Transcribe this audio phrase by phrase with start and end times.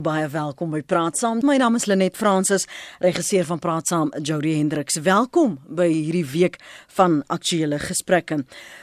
[0.00, 1.42] Baie welkom by Praat Saam.
[1.44, 2.62] My naam is Lenet Fransis,
[3.04, 4.94] regisseur van Praat Saam, Jody Hendriks.
[5.04, 6.54] Welkom by hierdie week
[6.96, 8.38] van aktuelle gesprekke.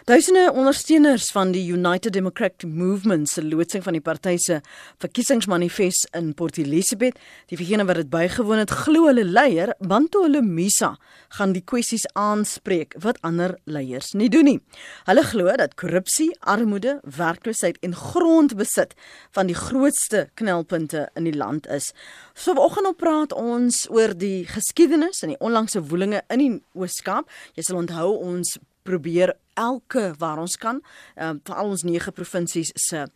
[0.05, 4.59] Duisende ondersteuners van die United Democratic Movement se loodsing van die party se
[5.01, 7.17] verkiesingsmanifest in Port Elizabeth,
[7.49, 10.91] die vergene wat dit bygewoon het, glo hulle leier, Bantu Lemisa,
[11.39, 14.61] gaan die kwessies aanspreek wat ander leiers nie doen nie.
[15.09, 18.93] Hulle glo dat korrupsie, armoede, werkloosheid en grondbesit
[19.33, 21.93] van die grootste knelpunte in die land is.
[22.33, 27.29] So vanoggend op praat ons oor die geskiedenis en die onlangse woelinge in die Oos-Kaap.
[27.55, 28.57] Jy sal onthou ons
[28.87, 30.79] probeer elke waar ons kan,
[31.17, 33.07] uh, vir al ons 9 provinsies se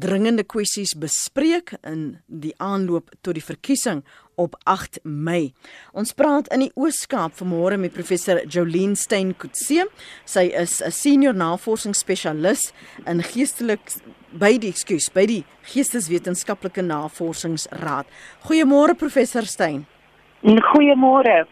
[0.00, 4.02] dringende kwessies bespreek in die aanloop tot die verkiesing
[4.40, 5.52] op 8 Mei.
[5.94, 9.86] Ons praat in die Oos-Kaap vanmôre met professor Jolien Steyn Kutse.
[10.24, 12.72] Sy is 'n senior navorsingsspesialis
[13.06, 18.06] in geestelike by die ekskuus by die Geesteswetenskaplike Navorsingsraad.
[18.46, 19.86] Goeiemôre professor Steyn.
[20.42, 21.46] Goeiemôre.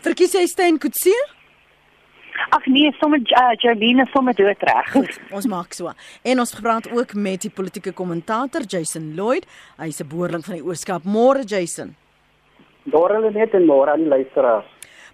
[0.00, 1.37] Verkies jy Steyn Kutse?
[2.50, 4.94] Ag nee, sommer uh, Jolene sommer doodreg.
[5.30, 5.92] Ons maak so.
[6.22, 9.46] En ons gepraat ook met die politieke kommentator Jason Lloyd.
[9.76, 11.04] Hy's 'n boerling van die Ooskaap.
[11.04, 11.96] Môre Jason.
[12.84, 14.64] Môre net en môre aan die luisteraars.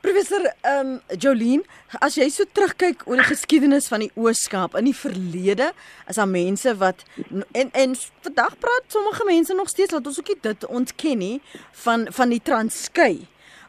[0.05, 1.65] Professor ehm um, Jolene,
[2.05, 5.71] as jy so terugkyk oor die geskiedenis van die Ooskaap in die verlede,
[6.09, 7.07] is daar mense wat
[7.57, 7.95] en en
[8.27, 11.41] vandag praat sommige mense nog steeds dat ons ook dit ontken nie
[11.85, 13.25] van van die Transkei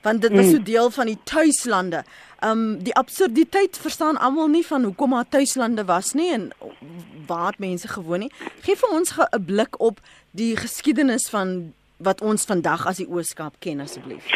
[0.06, 0.70] want dit was so hmm.
[0.70, 2.04] deel van die tuislande.
[2.46, 6.52] Um die absurditeit verstaan almal nie van hoekom haar tuislande was nie en
[7.28, 8.32] waar mense gewoon nie.
[8.62, 10.00] Geef vir ons 'n blik op
[10.32, 14.28] die geskiedenis van wat ons vandag as die Ooskaap ken asseblief.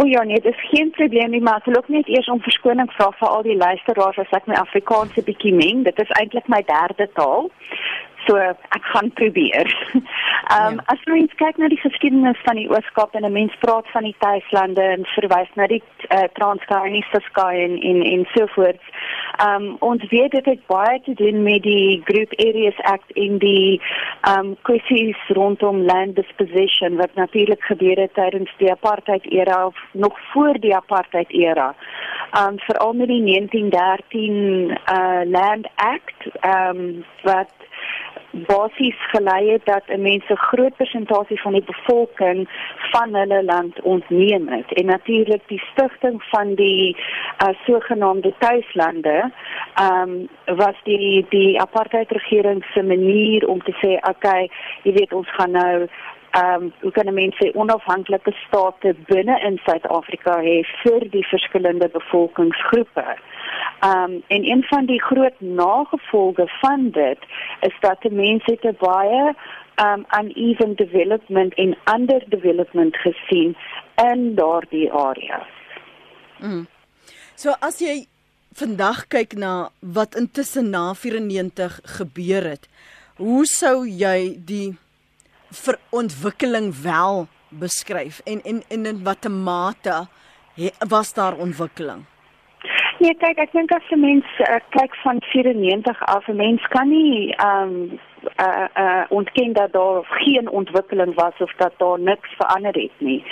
[0.00, 2.40] O ja nee, dit is geen probleem nie, maar ek wil ook net eers om
[2.40, 5.82] verskoning vra vir al die luisteraars as ek my Afrikaans 'n bietjie meng.
[5.84, 7.50] Dit is eintlik my derde taal.
[8.26, 9.68] So ek gaan probeer.
[10.50, 10.82] Ehm um, ja.
[10.92, 14.16] as mens kyk na die geskiedenis van die Ooskaap en 'n mens praat van die
[14.18, 18.82] tuislande en verwys na die uh, Transkei en Sky en en en so voort.
[19.36, 23.38] Ehm um, ons weet dit het baie te doen met die Group Areas Act in
[23.38, 23.80] die
[24.20, 29.76] ehm um, kwessies rondom land disposition wat natuurlik gebeur het tydens die apartheid era of
[29.92, 31.74] nog voor die apartheid era.
[32.30, 37.59] Ehm um, veral met die 1913 uh, eh, Land Act ehm um, wat
[38.30, 42.48] basies gelei het dat 'n mens 'n groot persentasie van die bevolking
[42.90, 44.72] van hulle land ontneem het.
[44.72, 49.32] En natuurlik die stigting van die uh, sogenaamde tuislande
[49.74, 54.50] ehm um, was die die apartheid regering se manier om te sê okay
[54.82, 55.88] jy weet ons gaan nou
[56.30, 63.16] ehm um, hoe kan mense onafhanklike state binne in Suid-Afrika hê vir die verskillende bevolkingsgroepe
[63.84, 67.18] Um en een van die groot nagevolge van dit
[67.60, 69.34] is dat mense te baie
[69.80, 73.56] um uneven development en underdevelopment gesien
[74.12, 75.48] in daardie areas.
[76.38, 76.66] Mm.
[77.34, 78.04] So as jy
[78.52, 82.68] vandag kyk na wat intussen na 94 gebeur het,
[83.16, 84.76] hoe sou jy die
[85.50, 90.06] verontwikkeling wel beskryf en en en in watter mate
[90.88, 92.04] was daar ontwikkeling?
[93.00, 96.88] Nee, kyk, ek dink as 'n mens uh, kyk van 94 af, 'n mens kan
[96.88, 97.98] nie ehm um,
[98.36, 103.24] uh uh ontken dat daar geen ontwikkeling was of dat daar niks verander het nie.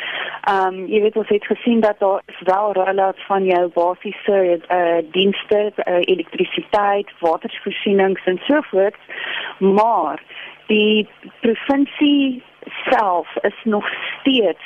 [0.43, 4.61] Ehm um, jy weet ons het gesien dat daar is wel rollout van jou basiese
[4.71, 9.01] uh dienste, uh, elektrisiteit, watervoorsienings en so voort,
[9.59, 10.23] maar
[10.67, 11.09] die
[11.41, 12.43] provinsie
[12.91, 13.87] self is nog
[14.21, 14.65] steeds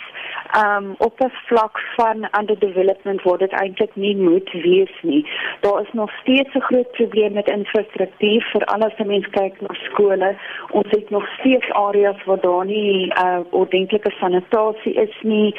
[0.56, 5.26] um op 'n vlak van underdevelopment word dit eintlik nie moet wees nie.
[5.60, 9.74] Daar is nog steeds 'n groot probleem met infrastruktuur vir alles as mens kyk na
[9.74, 10.36] skole.
[10.70, 15.54] Ons het nog steeds areas waar daar nie uh, ordentlike sanitasie is nie.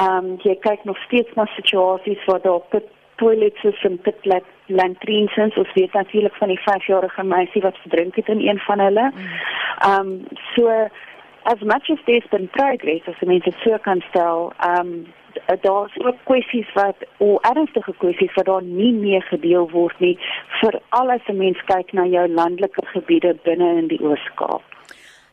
[0.00, 2.86] Um jy kyk nog steeds na situasies waar daar put
[3.16, 8.28] toilets is en pitlet lantrinsens ons weet natuurlik van die 5-jarige meisie wat verdrink het
[8.28, 9.12] in een van hulle.
[9.14, 9.90] Mm.
[9.90, 10.88] Um so
[11.52, 15.06] as much as there's been progress as mense so kan stel, um
[15.60, 20.16] daar's ook kwessies wat o ernstige kwessies wat daar nie meer gedeel word nie
[20.60, 24.62] vir al as 'n mens kyk na jou landelike gebiede binne in die Oos-Kaap.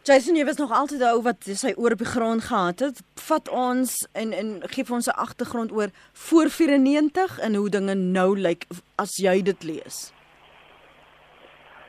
[0.03, 3.01] Jason, jy was nog altyd ou wat sy oor op die grond gehad het.
[3.27, 7.95] Vat ons en en gee vir ons 'n agtergrond oor voor 94 en hoe dinge
[7.95, 8.65] nou lyk
[8.95, 10.13] as jy dit lees.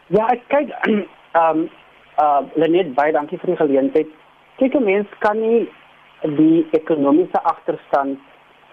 [0.06, 1.70] Ja, ek kyk ehm um,
[2.18, 4.14] uh Lenet baie dankie vir die geleentheid.
[4.56, 5.66] Kyk, mens kan nie
[6.36, 8.18] die ekonomiese agterstand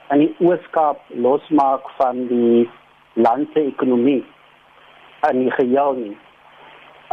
[0.08, 2.70] aan die Ooskaap losmaak van die
[3.14, 4.22] land se ekonomie
[5.28, 6.16] aan die geheel nie.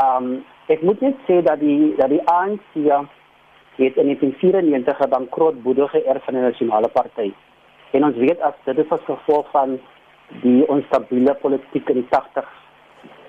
[0.04, 0.30] Um
[0.70, 2.78] ek moet net sê dat die dat die ANC
[3.80, 7.32] het in 1994 'n bankrot boedel geërf van die Nasionale Party.
[7.90, 9.80] En ons weet as dit is as gevolg van
[10.42, 12.54] die onstabiele politiek in die 80s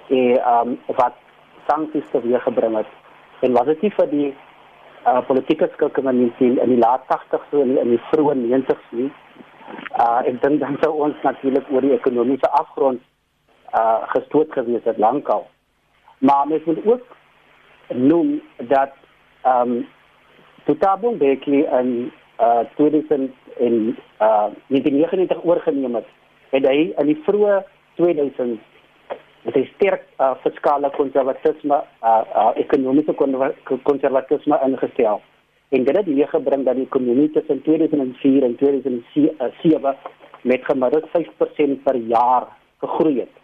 [0.09, 1.21] en um, wat
[1.68, 2.90] sanksies teweeggebring het.
[3.42, 4.30] En was dit nie vir die
[5.06, 9.10] uh, politieke skilkomming in die laat 80s so in, in die vroeë 90s nie?
[9.96, 13.02] Uh, ek dink dan sou ons natuurlik oor die ekonomiese afgrond
[13.74, 15.48] uh, gestoot gewees het lankal.
[16.22, 17.06] Maar mens moet ook
[17.96, 18.94] noem dat
[19.42, 19.88] ehm um,
[20.63, 26.06] Tutabong Beki en uh 2000 en uh 1999 oorgeneem het,
[26.50, 27.63] het hy in die vroeë
[27.96, 28.60] 2000
[29.42, 33.14] met 'n sterk uh, fiskale konservatisme, uh, uh ekonomiese
[33.84, 35.22] konservatisme ingestel.
[35.70, 39.96] En dit het meegebring dat die ekonomie tussen 2004 en 2007
[40.42, 42.48] met gemiddeld 5% per jaar
[42.78, 43.36] gegroei het.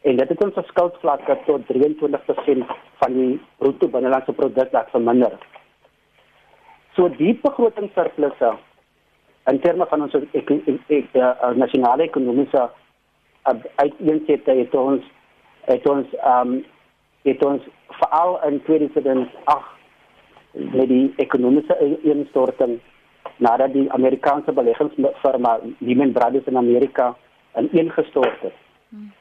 [0.00, 2.64] En dit het ons skuldvlakke tot 23%
[3.00, 5.38] van die bruto binnelandse produk laat verminder.
[6.92, 8.52] So die begrotingssurplusse
[9.46, 12.83] in terme van ons ek, ek, ek, uh, nasionale ekonomiese uh,
[13.44, 15.04] uiteensette het ons
[15.64, 16.64] het ons um
[17.24, 17.62] het ons
[18.00, 19.64] veral in 2008
[20.52, 22.78] met die ekonomiese instorting
[23.36, 27.14] nadat die Amerikaanse beleggingsfirma Lehman Brothers in Amerika
[27.56, 28.56] ineengestort het.
[28.88, 29.12] Hmm.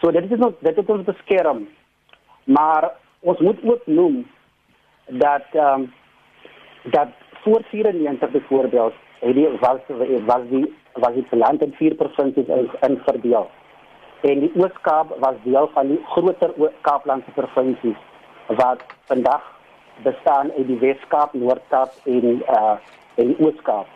[0.00, 1.66] So dit is ons dit het ons beskerm.
[2.44, 2.90] Maar
[3.20, 4.26] ons moet ook noem
[5.06, 5.92] dat um
[6.92, 7.08] dat
[7.42, 9.80] voor 94 byvoorbeeld het die was
[10.24, 13.48] was die was die land in vier provinsies in, in verdeel.
[14.20, 18.00] En die Oos-Kaap was deel van die groter Kaaplandse provinsies
[18.46, 19.44] wat vandag
[20.02, 22.76] bestaan uit die Wes-Kaap, Noord-Kaap en uh
[23.18, 23.86] en Oos-Kaap.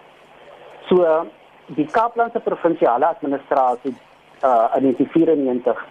[0.90, 1.26] So
[1.66, 3.94] die Kaaplandse provinsiale administrasie
[4.42, 5.84] uh in 1994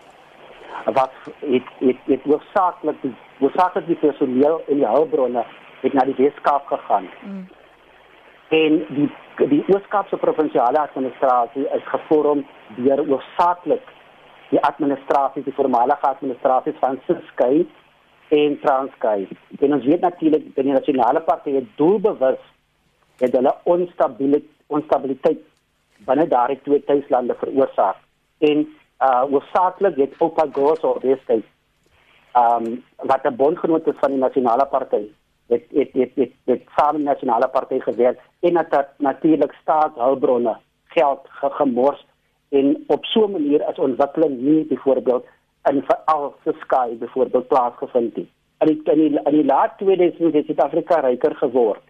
[0.86, 2.96] wat het het het hoofsaaklik
[3.40, 5.44] hoofsaaklik die personeel en die hulpbronne
[5.82, 7.10] het na die Weskaap gegaan.
[7.24, 7.48] Mm.
[8.52, 9.10] En die
[9.50, 12.44] die Ooskaapse provinsiale administrasie is gevorm
[12.76, 13.86] deur hoofsaaklik
[14.50, 17.64] die administrasie die voormalige administrasie van Siskei
[18.36, 19.28] en Transkei.
[19.60, 22.44] En ons weet natuurlik dat die nasionale party doelbewus
[23.24, 25.42] het hulle onstabiliteit onstabiliteit
[26.06, 28.04] binne daardie twee tuislande veroorsaak.
[28.40, 28.68] En
[29.02, 31.48] uh hoofsaaklik het Oupa Goso destyds
[32.44, 35.04] um wat 'n bondgenoot is van die nasionale party
[35.48, 41.28] het het het het dit saam met nasionale party gewerk en dat natuurlik staatshulpbronne geld
[41.32, 42.06] gemors
[42.50, 45.26] en op so 'n manier as ontwikkeling nie byvoorbeeld
[45.64, 48.28] in veral Sky byvoorbeeld plaasgevind het.
[48.60, 51.84] In die in die, in die laat 2000 het Suid-Afrika ryker geword.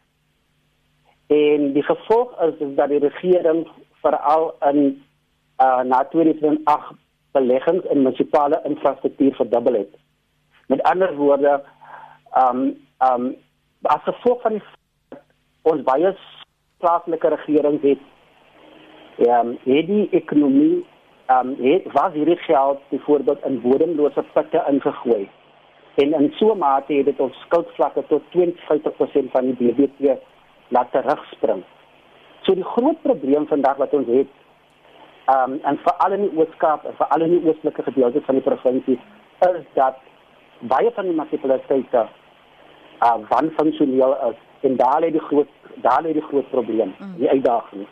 [1.27, 3.67] En die gevolg is, is dat die regering
[4.01, 5.03] veral in
[5.61, 6.93] uh na 2008
[7.31, 9.95] beleggings in munisipale infrastruktuur verdubbel het.
[10.67, 11.63] Met ander woorde,
[12.37, 12.77] um
[13.09, 13.35] um
[13.81, 14.63] as gevolg van die
[15.61, 16.15] ons baie
[16.81, 18.09] plaaslike regerings het
[19.27, 20.85] ehm um, het die ekonomie
[21.25, 25.29] ehm um, het was hierdie geld byvoorbeeld in bodemlose putte ingegooi.
[25.95, 30.17] En in so 'n mate het dit ons skuldvlakke tot 20% van die BBP
[30.67, 31.63] laat terugspring.
[32.41, 34.31] So die groot probleem vandag wat ons het
[35.25, 38.43] ehm um, en veral in die Oos-Kaap en veral in die oostelike gedeeltes van die
[38.43, 38.99] provinsie
[39.39, 39.95] is dat
[40.59, 42.07] baie van die munisipaliteite
[43.01, 45.49] uh wanfunksioneel is en daar lê die groot
[45.81, 47.17] daar lê die groot probleem, mm.
[47.17, 47.87] die uitdaging.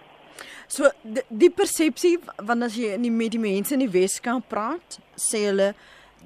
[0.68, 4.46] So die, die persepsie wanneer as jy in die met die mense in die Weskaap
[4.52, 5.72] praat, sê hulle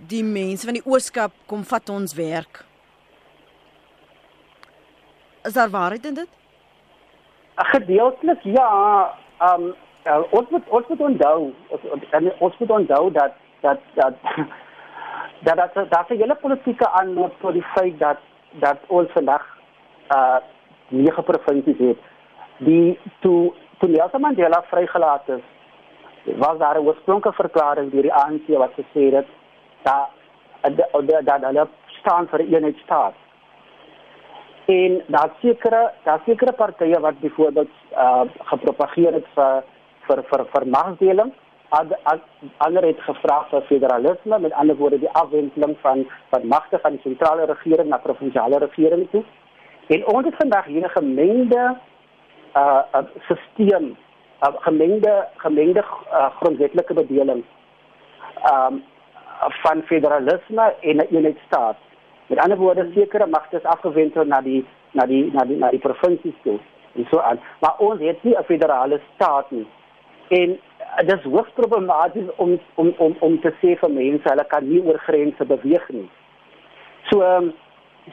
[0.09, 2.63] die mense van die Ooskaap kom vat ons werk.
[5.47, 6.39] Is daar waarheid in dit?
[7.71, 8.67] Gedeeltelik ja,
[9.53, 9.71] um
[10.07, 11.87] uh, ons moet ons moet onthou ons,
[12.39, 14.19] ons moet onthou dat dat dat
[15.43, 18.19] dat dat dat dat die hele politieke aanloop tot die feit dat
[18.59, 19.45] dat ons vandag
[20.15, 20.37] uh
[20.87, 21.97] nege provinsies het.
[22.57, 25.41] Die toe toe Nelson Mandela vrygelaat is
[26.37, 29.27] was daar 'n oorspronklike verklaring deur die ANC wat gesê het
[29.81, 30.09] dat
[30.61, 31.67] dat dat hulle
[31.99, 33.13] staan vir 'n eenheidsstaat
[34.65, 39.63] en daar sekere daar sekere partye wat byvoorbeeld uh gepropageer het vir
[40.07, 40.65] vir vir vir
[41.73, 42.21] magdeling
[42.57, 47.01] ander het gevra vir federalisme met ander woorde die afwendeling van van magte van die
[47.01, 49.23] sentrale regering na provinsiale regering toe.
[49.87, 51.77] En ons het vandag hier 'n gemengde
[52.57, 53.95] uh, uh stelsel
[54.41, 57.43] uh, gemengde gemengde uh, grondwetlike bedeling
[58.53, 58.83] um
[59.49, 61.77] van federalisme en 'n eenheidsstaat.
[62.27, 65.79] Met ander woorde sekere magte is afgewendel na die na die na die na die
[65.79, 66.59] provinsies toe
[66.95, 67.39] en so aan.
[67.59, 69.67] Maar ons het nie 'n federale staat nie.
[70.27, 70.59] En
[71.01, 74.81] dit is hoogs problematies om om om om te sê vir mense hulle kan nie
[74.81, 76.09] oor grense beweeg nie.
[77.09, 77.51] So ehm,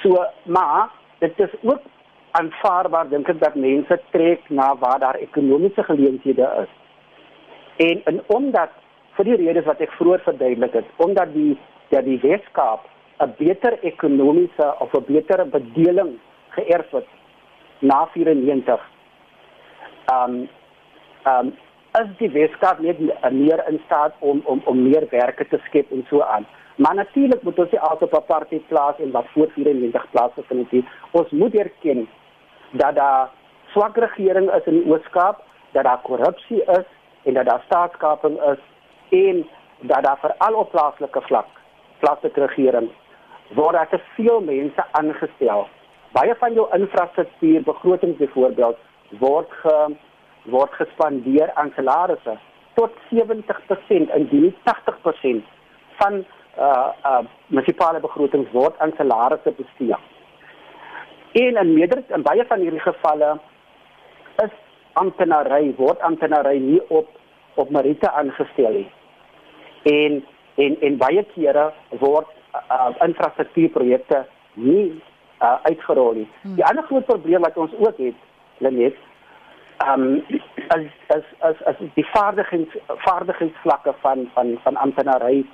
[0.03, 1.83] so maar dit is ook
[2.39, 6.73] aanvaarbaar dink ek dat mense trek na waar daar ekonomiese geleenthede is.
[7.87, 8.77] En en omdat
[9.17, 11.59] vir die redes wat ek vroeër verduidelik het, omdat die
[11.91, 12.87] dat die Weskaap
[13.21, 16.19] 'n beter ekonomiese of 'n beter bedeling
[16.49, 17.09] geërf het
[17.79, 18.81] na 94.
[20.07, 20.49] Ehm um,
[21.27, 21.53] um,
[21.99, 23.01] as die Weskaap net
[23.33, 26.47] meer in staat om om om meer werke te skep en so aan.
[26.77, 30.71] Maar natuurlik moet ons die altyd op apartheid plaas en wat voor 94 plaas gevind
[30.71, 30.85] het.
[31.11, 32.09] Ons moet erken
[32.71, 33.31] dat daar
[33.73, 35.43] swak regering is in die Ooskaap,
[35.73, 36.87] dat daar korrupsie is
[37.23, 38.63] en dat daar staatskaping is
[39.09, 39.47] en
[39.81, 41.47] dat daar veral op plaaslike vlak
[41.99, 42.91] plaaslike regering
[43.55, 45.67] word daar te veel mense aangestel.
[46.13, 48.79] Baie van jou infrastruktuur begrotings byvoorbeeld
[49.19, 49.75] word ge
[50.45, 52.39] word gespandeer aan salarisse
[52.75, 55.45] tot 70% indien nie 80%
[56.01, 56.25] van
[56.59, 59.97] uh uh munisipale begrotings word aan salarisse bestee.
[61.33, 63.39] En in meerderheid in baie van hierdie gevalle
[64.45, 64.55] is
[64.93, 67.09] amptenary word amptenary nie op
[67.55, 68.91] op meriete aangestel nie.
[69.83, 71.71] En en en baie kere
[72.01, 75.03] word uh, infrastruktuurprojekte nie
[75.43, 76.29] uh, uitgerol nie.
[76.43, 76.55] Hmm.
[76.55, 78.19] Die ander groot probleem wat ons ook het,
[78.59, 78.97] Lenet,
[79.87, 80.23] um,
[80.69, 80.85] as
[81.17, 85.47] as as as die vaardigheids vaardigheidsvlakke van van van amptenary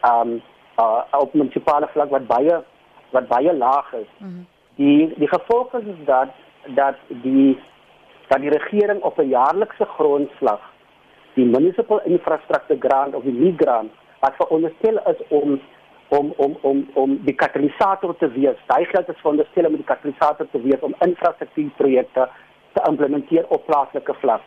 [0.00, 0.42] ehm um,
[0.80, 2.62] uh, op munisipale vlak wat baie
[3.10, 4.10] wat baie laag is.
[4.18, 4.46] Hmm.
[4.76, 6.28] Die die gevolg is dat
[6.74, 7.58] dat die
[8.28, 10.60] dat die regering op 'n jaarlikse grondslag
[11.34, 15.60] die municipal infrastructure grant of die grant wat veronderstel is om
[16.08, 18.58] om om om om die katalisator te wees.
[18.66, 22.28] Daai geld is veronderstel om die katalisator te wees om infrastruktuurprojekte
[22.76, 24.44] te implementeer op plaaslike vlak.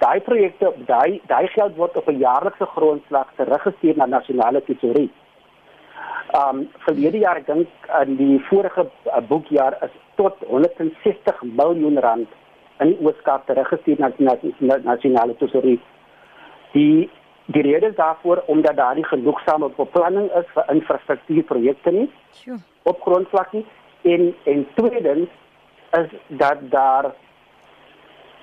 [0.00, 5.10] Daai projekte, daai daai geld word op 'n jaarlikse grondslag teruggestuur na nasionale tesourie.
[6.40, 7.68] Um verlede jaar ek dink
[8.02, 12.28] in die vorige uh, boekjaar is tot 160 miljoen rand
[12.80, 14.28] in die Ooskaap teruggestuur na die
[14.82, 15.80] nasionale tesourie.
[16.72, 17.10] Die
[17.52, 22.10] Die rede daarvoor omdat daar nie genoegsame beplanning is vir infrastruktuurprojekte nie.
[22.30, 22.58] Sure.
[22.82, 23.64] Op grondvlak nie
[24.02, 25.28] en en tweedens
[25.98, 27.10] is dat daar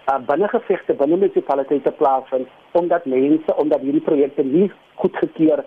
[0.09, 5.65] uh, binnengevegte binne munisipaliteite plaasvind omdat mense omdat hierdie projekte nie goedgekeur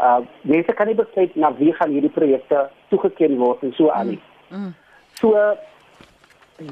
[0.00, 4.10] uh mense kan nie besluit na wie gaan hierdie projekte toegeken word en so aan
[4.14, 4.20] nie.
[4.48, 4.58] Mm.
[4.58, 4.74] Mm.
[5.20, 5.32] So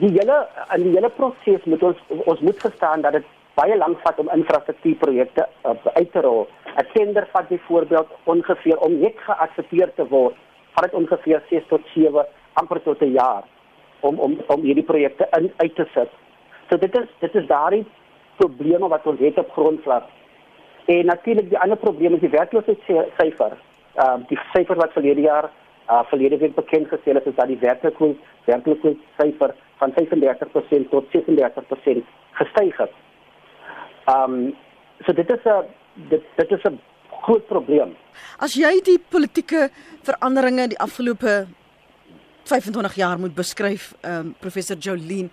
[0.01, 0.37] die hele
[0.75, 4.31] in die hele proses moet ons ons moet verstaan dat dit baie lank vat om
[4.35, 6.47] infrastruktuurprojekte uh, uit te rol.
[6.77, 10.37] 'n Tender vat byvoorbeeld ongeveer om net geaksepteer te word,
[10.75, 12.27] vat dit ongeveer 6 tot 7
[12.61, 13.45] amper tot 'n jaar
[14.01, 16.11] om om om hierdie projekte in uit te sit.
[16.69, 17.85] So dit is dit is daardie
[18.37, 20.09] probleme wat ons het op grondvlak.
[20.85, 23.53] En natuurlik die ander probleem is die werkloosheidssyfer.
[23.95, 25.51] Ehm uh, die syfer wat verlede jaar
[25.91, 32.05] uh verlede week bekend gestel is, is dat die werkloosheid werkloosheidssyfer van 35% tot 36%
[32.33, 32.93] gestyg het.
[34.05, 34.55] Ehm um,
[35.05, 36.81] so dit is 'n dit dit is 'n
[37.23, 37.97] groot probleem.
[38.39, 39.71] As jy die politieke
[40.03, 41.47] veranderinge die afgelope
[42.45, 45.31] 25 jaar moet beskryf, ehm um, professor Jolien,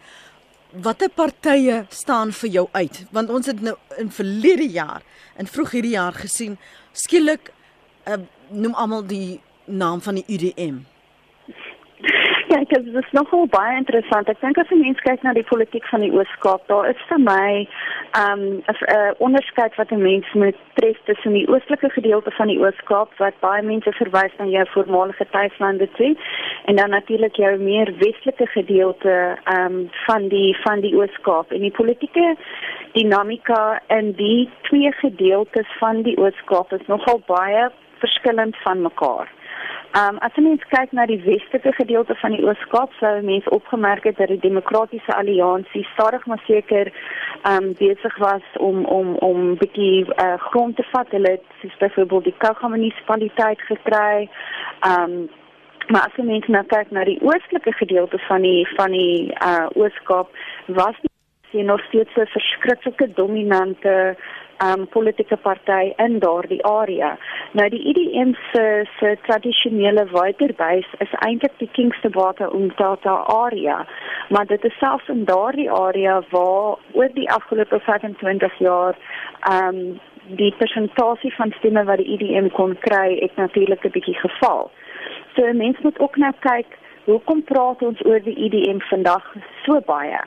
[0.71, 3.05] watter partye staan vir jou uit?
[3.11, 5.03] Want ons het nou in verlede jaar,
[5.37, 6.57] in vroeg hierdie jaar gesien,
[6.93, 7.51] skielik
[8.07, 10.81] uh, noem almal die naam van die UDM.
[12.51, 14.27] Ja, dit is nogal baie interessant.
[14.27, 17.22] Ek dink as jy mens kyk na die politiek van die Oos-Kaap, daar is vir
[17.24, 17.46] my
[18.20, 22.60] um 'n uh, onderskeid wat 'n mens moet tref tussen die oostelike gedeelte van die
[22.60, 26.12] Oos-Kaap wat baie mense verwys na jou voormalige tuislande toe
[26.65, 29.15] en dan natuurlik jou meer westelike gedeelte
[29.55, 32.36] um van die van die Oos-Kaap en die politieke
[32.91, 37.70] dinamika in die twee gedeeltes van die Oos-Kaap is nogal baie
[38.03, 39.27] verskillend van mekaar.
[39.91, 44.05] Um as jy mens kyk na die westelike gedeelte van die Oos-Kaap, sou mense opgemerk
[44.07, 46.93] het dat die Demokratiese Alliansie stadig maar seker
[47.50, 51.12] um besig was om om om bietjie uh, grond te vat.
[51.12, 54.29] Hulle het soos byvoorbeeld die Kouga munisipaliteit gekry.
[54.88, 55.27] Um
[55.91, 59.67] maar as jy mens nou kyk na die oostelike gedeelte van die van die uh
[59.75, 60.31] Oos-Kaap,
[60.79, 61.12] was die
[61.51, 64.15] nog steeds 'n verskriklike dominante
[64.65, 67.17] um, politieke party in daardie area.
[67.51, 73.88] Nou die IDM se se tradisionele waterbuis is eintlik die Kingston Water Umtata area,
[74.29, 78.96] maar dit is selfs in daardie area waar oor die afgelope 25 jaar
[79.51, 80.00] um
[80.38, 84.72] die persentasie van stemme wat die IDM kon kry, het natuurlik 'n bietjie geval.
[85.36, 90.22] So mense moet ook nou kyk, hoekom praat ons oor die IDM vandag so baie?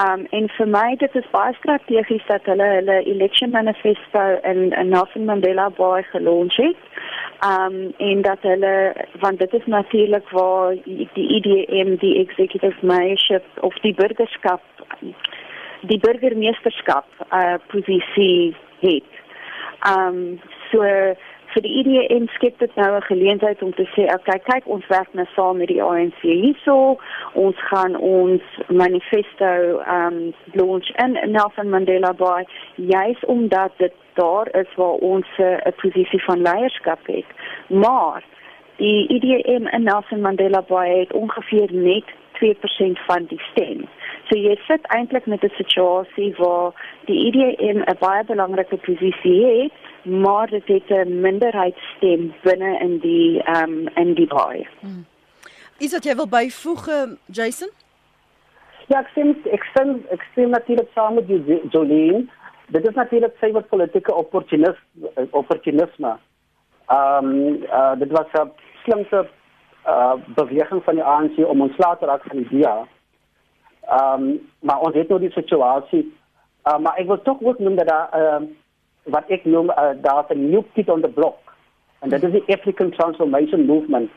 [0.00, 4.92] Um en vir my dit is baie strategies dat hulle hulle election manifesto in in
[4.94, 6.84] Nelson Mandela Bay gelons het.
[7.48, 13.74] Um en dat hulle want dit is natuurlik waar die IDM die executive mayorship of
[13.86, 14.62] die burgerskap
[15.80, 19.10] die burgemeesterskap uh posisie het.
[19.96, 20.40] Um
[20.70, 20.84] so
[21.52, 25.08] vir die IDM skep dit nou 'n geleentheid om te sê, okay, kyk ons werk
[25.12, 26.98] nou saam met die ANC hierso.
[27.32, 34.74] Ons gaan ons manifesto um launch in Nelson Mandela Bay juis omdat dit daar is
[34.76, 37.28] waar ons 'n uh, posisie van leierskap het.
[37.66, 38.22] Maar
[38.76, 42.04] die IDM in Nelson Mandela Bay het ongeveer net
[42.40, 43.88] 2% van die stem.
[44.28, 46.72] So jy sit eintlik met 'n situasie waar
[47.06, 49.72] die IDM 'n baie belangrike posisie het,
[50.04, 54.66] maar dit het 'n minderheidsstem binne in die ehm um, in die baie.
[54.80, 55.06] Hmm.
[55.78, 57.70] Is dit jy wil byvoeg uh, Jason?
[58.86, 61.28] Ja, ek sien ek sien ek sien natuurlik saam met
[61.70, 62.26] Jolene.
[62.66, 66.16] Dit is natuurlik sy wat politieke opportunisme opportunisme.
[66.86, 68.50] Ehm um, uh, dit was 'n
[68.84, 69.28] slimste
[69.86, 72.86] uh, beweging van die ANC om ons later raak van die DA.
[73.88, 76.04] Ehm um, maar ons het nou die situasie.
[76.64, 78.48] Uh, maar ek wil tog ook noem dat daar ehm uh,
[79.04, 81.38] wat ek noem uh, daar's 'n new kid on the block.
[82.00, 84.10] En dit is die African Transformation Movement.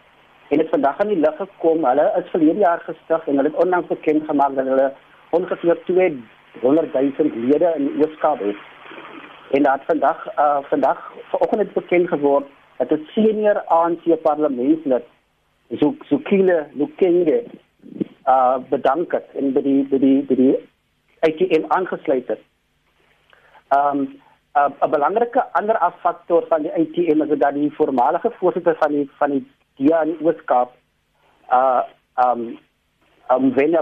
[0.49, 1.85] En dit vandag aan die lig gekom.
[1.85, 4.93] Hulle is verlede jaar gestig en hulle het onlangs bekend gemaak dat hulle
[5.29, 8.55] ongeveer 200 000 lede in Ooskaap het.
[9.51, 12.45] En dat vandag uh vandag vanoggend bekend geword
[12.77, 15.03] dat 'n senior ANC parlementslid
[15.79, 17.43] so so kile Lukenge
[18.27, 20.53] uh bedank het en by die by die by die
[21.23, 22.41] ATM aangesluit het.
[23.75, 24.21] Um,
[24.53, 29.09] 'n uh, belangrike ander afaktor van die ATM is dat die voormalige voorsitter van die
[29.17, 29.43] van die
[29.75, 30.75] DIA in Ooskaap
[31.49, 31.81] uh
[32.25, 32.59] um
[33.33, 33.81] um Venya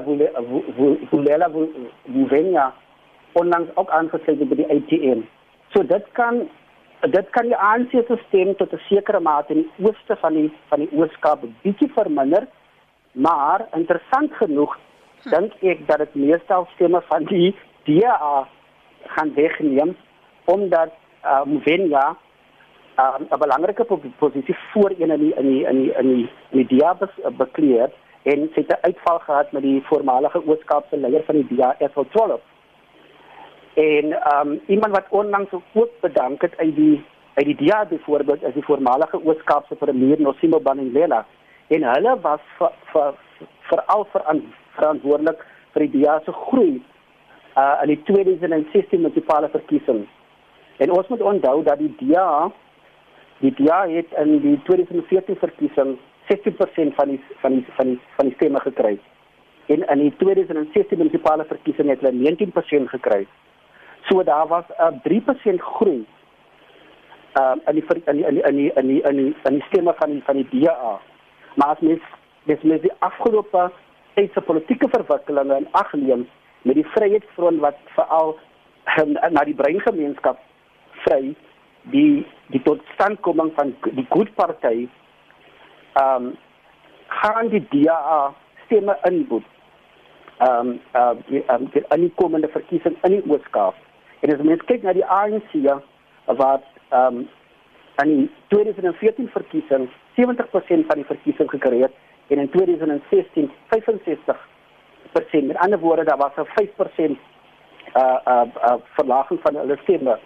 [1.09, 1.49] Vulela
[2.27, 2.73] Venya
[3.33, 5.21] onlangs ook aangesluit by die ATM.
[5.73, 6.49] So dit kan
[7.09, 10.79] dit kan die ANC stelsel tot 'n sekere mate in die ooste van die van
[10.79, 12.47] die Ooskaap bietjie verminder,
[13.11, 14.77] maar interessant genoeg
[15.23, 17.55] dink ek dat dit meestal stemme van die
[17.85, 18.47] DA
[19.05, 19.95] gaan wegneem
[20.45, 20.89] omdat
[21.25, 22.15] uh, Mvenya
[22.99, 23.85] uh, 'n belangrike
[24.17, 26.97] posisie voor een in die in die in die in die, in die DIA
[27.37, 27.91] bekleed
[28.23, 32.05] en sy het 'n uitval gehad met die voormalige Ooskaapse leier van die DIA Ethel
[32.09, 32.41] Trollop.
[33.73, 34.05] En
[34.35, 37.03] um iemand wat onlangs ook bedank het uit die
[37.33, 41.25] uit die DIA byvoorbeeld is die voormalige Ooskaapse premier Nosimo Baninglela
[41.67, 43.13] en hulle was vir vir
[43.69, 44.07] veral
[44.75, 46.81] verantwoordelik vir die DIA se groei
[47.57, 50.07] uh in die 2016 munisipale verkiesings.
[50.77, 52.51] En ons moet onthou dat die DA
[53.41, 55.97] die DA het in die 2014 verkiesing
[56.29, 58.99] 60% van die van die van die van die stemme gekry.
[59.65, 63.25] En in die 2016 munisipale verkiesing het hulle 19% gekry.
[64.09, 66.05] So daar was 'n uh, 3% groei
[67.39, 69.63] uh in die in die in die in die in die in die, in die
[69.69, 70.99] stemme van die van die DA.
[71.55, 72.01] Maar as mens
[72.43, 73.71] dis met die afgelope
[74.13, 76.27] tyd se politieke verwikkelinge in ag neem
[76.61, 78.35] met die Vryheidsfront wat veral
[78.99, 80.39] um, na die breingemeenskap
[81.05, 81.35] vry
[81.93, 84.87] die die totstandkoming van die Good Party
[85.93, 86.33] ehm um,
[87.11, 88.33] gaan die DA
[88.65, 89.47] stemme inboet.
[90.39, 93.75] Ehm um, uh die um, die aankomende verkiesing in die Ooskaap.
[94.21, 95.53] En as mens kyk na die ANC
[96.25, 97.29] wat ehm um,
[98.01, 101.93] aan die 2014 verkiesing 70% van die verkiesing gekry het
[102.27, 104.47] en in 2016 65
[105.31, 107.17] Met andere woorden, daar was een 5%
[107.95, 110.19] uh, uh, uh, verlaging van hulle stemme.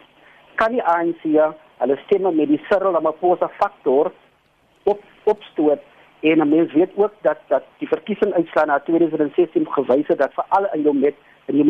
[0.55, 1.23] Kan die ANC
[1.77, 4.11] hulle stemme met die Cyril Ramaphosa faktor
[4.83, 5.81] op opstoot
[6.19, 10.67] en mense weet ook dat dat die verkiesing uitslaan na 2016 gewys het dat veral
[10.73, 11.65] in jou met in die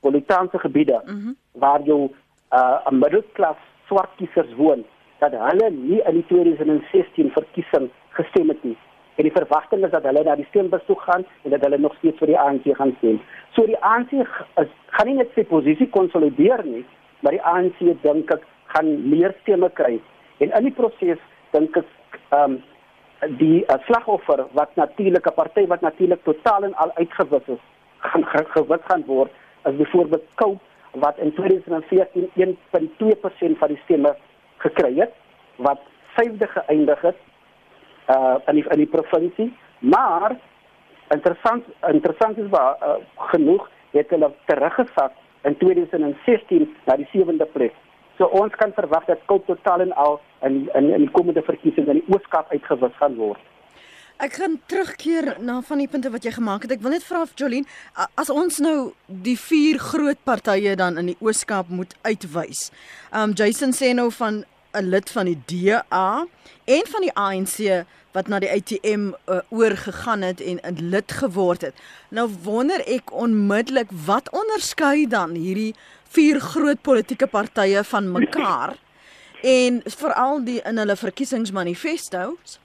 [0.00, 1.36] metropolitaanse gebiede mm -hmm.
[1.52, 2.10] waar jou
[2.52, 4.84] uh, 'n middelklas swart kiesers woon
[5.18, 8.76] dat hulle nie in die 2016 verkiesing gestem het nie
[9.16, 11.94] en die verwagting is dat hulle na die stembus toe gaan en dat hulle nog
[11.94, 13.20] steeds vir die ANC gaan stem.
[13.52, 16.84] So die ANC is, gaan nie net sy posisie konsolideer nie,
[17.20, 20.00] maar die ANC dink ek gaan meer stemme kry.
[20.38, 21.18] En in die proses
[21.50, 21.86] dink ek
[22.30, 22.62] ehm um,
[23.36, 27.62] die uh, slagoffer wat natuurlik 'n party wat natuurlik totaal en al uitgewis is,
[27.98, 29.30] gaan gewit gaan word
[29.62, 30.60] as byvoorbeeld Cope
[30.92, 34.14] wat in 2014 1.2% van die stemme
[34.56, 35.12] gekry het
[35.56, 35.80] wat
[36.16, 37.18] vyfde geëindig het
[38.10, 40.36] uh in die in die provinsie maar
[41.14, 42.94] interessant interessant is waar uh,
[43.32, 47.74] genoeg het hulle teruggesak in 2016 na die sewende plek.
[48.18, 51.88] So ons kan verwag dat Koup totaal en al in in in die komende verkiesing
[51.88, 53.40] in die Ooskaap uitgewis gaan word.
[54.20, 56.74] Ek gaan terugkeer na van die punte wat jy gemaak het.
[56.74, 57.64] Ek wil net vra of Jolien,
[58.20, 62.66] as ons nou die vier groot partye dan in die Ooskaap moet uitwys.
[63.16, 64.44] Um Jason sê nou van
[64.76, 66.26] 'n lid van die DA
[66.64, 71.60] en van die ANC wat na die ATM uh, oorgegaan het en 'n lid geword
[71.60, 71.74] het.
[72.10, 75.74] Nou wonder ek onmiddellik wat onderskei dan hierdie
[76.12, 78.76] vier groot politieke partye van mekaar
[79.42, 82.58] en veral die in hulle verkiesingsmanifestos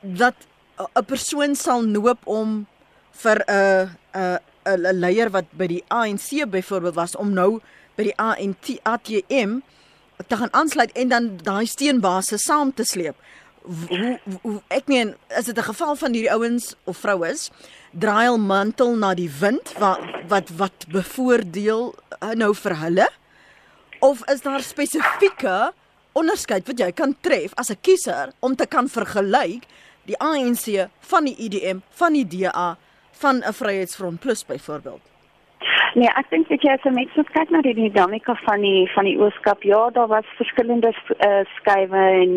[0.00, 0.34] dat
[0.78, 2.66] 'n persoon sal noop om
[3.22, 7.60] vir 'n 'n 'n leier wat by die ANC byvoorbeeld was om nou
[7.96, 9.60] by die ANT ATM
[10.26, 13.16] te gaan aansluit en dan daai steenbase saam te sleep.
[13.66, 17.50] Hoe, hoe ek meen is dit 'n geval van hierdie ouens of vroues
[17.90, 23.08] draai al mantel na die wind wat wat wat bevoordeel uh, nou vir hulle
[23.98, 25.72] of is daar spesifieke
[26.12, 29.66] onderskeid wat jy kan tref as 'n kiezer om te kan vergelyk
[30.06, 32.76] die ANC van die IDM, van die DA,
[33.12, 35.15] van 'n Vryheidsfront Plus byvoorbeeld?
[35.96, 39.14] Nee, ek dink ek het net so kyk na die dinamika van die van die
[39.16, 39.62] ooskap.
[39.64, 42.34] Ja, daar was verskillende uh, skuwe en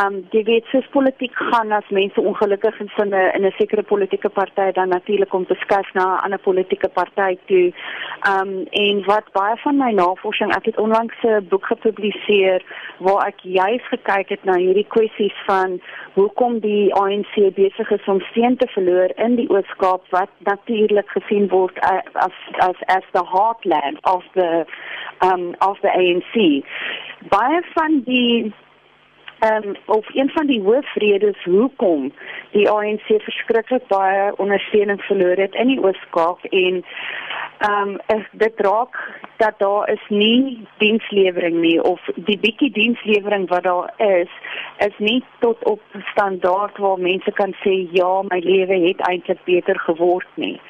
[0.00, 3.84] um die weet soos politiek gaan as mense ongelukkig is in 'n in 'n sekere
[3.86, 7.72] politieke party dan natuurlik om te skuif na 'n ander politieke party toe.
[8.32, 12.62] Um en wat baie van my navorsing, ek het onlangs 'n boek gepubliseer
[12.98, 15.80] waar ek juis gekyk het na hierdie kwessies van
[16.14, 21.48] hoekom die ANC besig is om steun te verloor in die ooskaap wat natuurlik gesien
[21.48, 24.64] word uh, as as as the heartland of the
[25.20, 26.64] um of the ANC.
[27.28, 28.52] Baie van die
[29.40, 32.12] um of een van die hoofredes hoekom
[32.50, 36.84] die ANC verskriklik baie ondersteuning verloor het in die Oos-Kaap en
[37.70, 37.96] um
[38.32, 38.98] dit raak
[39.38, 44.32] dat daar is nie dienslewering nie of die bietjie dienslewering wat daar is
[44.78, 49.78] is nie tot op standaard waar mense kan sê ja my lewe het eintlik beter
[49.80, 50.60] geword nie.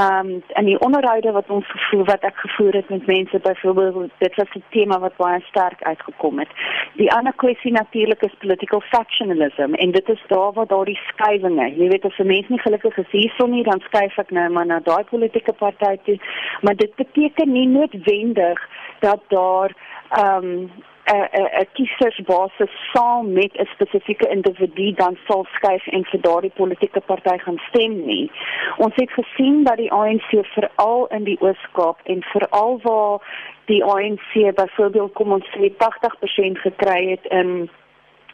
[0.00, 0.30] Um
[0.60, 4.54] in die onderhoude wat ons gevoel wat ek gevoer het met mense byvoorbeeld dit was
[4.54, 6.48] 'n tema wat baie sterk uitgekom het.
[6.94, 11.88] Die ander kwessie natuurlik is political factionalism en dit is daar waar daardie skuiwinge, jy
[11.88, 14.80] weet as 'n mens nie gelukkig is hierson nie dan skuif ek nou maar na
[14.80, 16.18] daai politieke party toe,
[16.60, 18.68] maar dit beteken nie noodwendig noodwendig
[19.00, 19.74] dat daar
[20.08, 20.70] ehm um,
[21.04, 27.38] 'n kiesersbasis saam met 'n spesifieke individu dan sal skuif en vir daardie politieke party
[27.38, 28.30] gaan stem nie.
[28.76, 33.18] Ons het gesien dat die ANC veral in die Oos-Kaap en veral waar
[33.64, 37.70] die ANC byvoorbeeld kom ons sê 80% gekry het in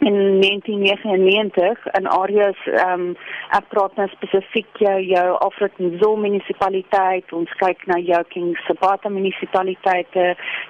[0.01, 3.17] in 1999 in areas ehm um,
[3.57, 10.27] ek praat nou spesifiek jou jou Afrikaanse munisipaliteit ons kyk na jou King Sabata munisipaliteite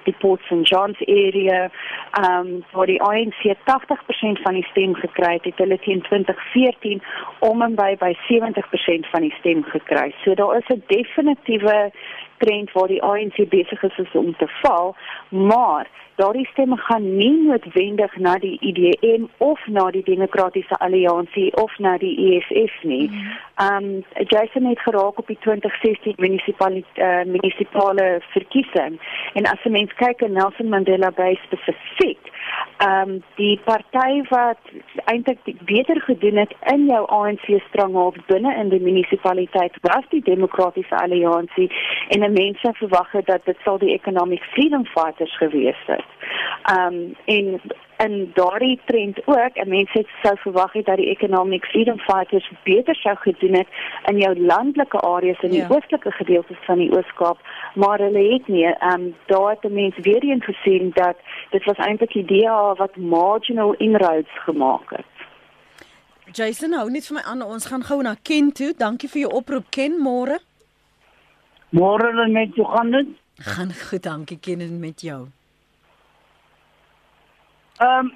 [0.07, 5.33] die Port St John's area ehm um, waar die ANC 80% van die stem gekry
[5.37, 7.03] het het hulle teen 2014
[7.39, 10.13] om en by by 70% van die stem gekry.
[10.23, 11.91] So daar is 'n definitiewe
[12.37, 14.95] trend waar die ANC besig is om te val
[15.29, 18.57] maar daardie stemme gaan nie noodwendig na die
[19.19, 23.09] IDM of na die Demokratiese Alliansie of na die EFF nie.
[23.09, 23.37] Mhm.
[23.55, 28.99] Ehm mm um, Jason het geraak op die 2016 munisipale uh, munisipale verkiesing
[29.33, 32.31] en as jy mens kyk in Nelson Mandela Bay spesifiek
[32.77, 34.71] ehm um, die party wat
[35.05, 40.95] eintlik beter gedoen het in jou ANC stranghoof binne in die munisipaliteit was die Demokratiese
[40.95, 41.69] Alliansie
[42.07, 46.05] en mense verwag het dat dit sal die Economic Freedom Fighters gewees het.
[46.63, 47.61] Ehm um, en
[48.05, 52.95] en daardie trend ook, en mense sou verwag het dat die Economic Freedom Fighters beter
[52.95, 53.67] sou gedoen het
[54.11, 55.67] in jou landelike areas in die ja.
[55.69, 57.39] oostelike gedeeltes van die Oos-Kaap,
[57.75, 58.65] maar hulle het nie.
[58.65, 61.17] Ehm um, daar het mense weer eens gesien dat
[61.51, 65.11] dit was eintlik die idee wat marginal inroads gemaak het.
[66.31, 67.41] Jason, hou net vir my aan.
[67.41, 68.73] Ons gaan gou na Ken toe.
[68.77, 69.97] Dankie vir jou oproep, Ken.
[70.03, 70.39] Môre.
[71.69, 73.11] Môre dan met jou gaan dit?
[73.39, 75.27] Gaan goed, dankie Ken met jou.
[77.79, 78.11] Ehm um,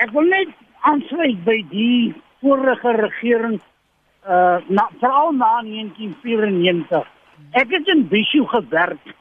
[0.00, 0.52] ek wil net
[0.88, 3.58] aansluit by die vorige regering
[4.24, 7.04] uh na veral na 1994.
[7.60, 9.12] Ek het in Bishu gewerk.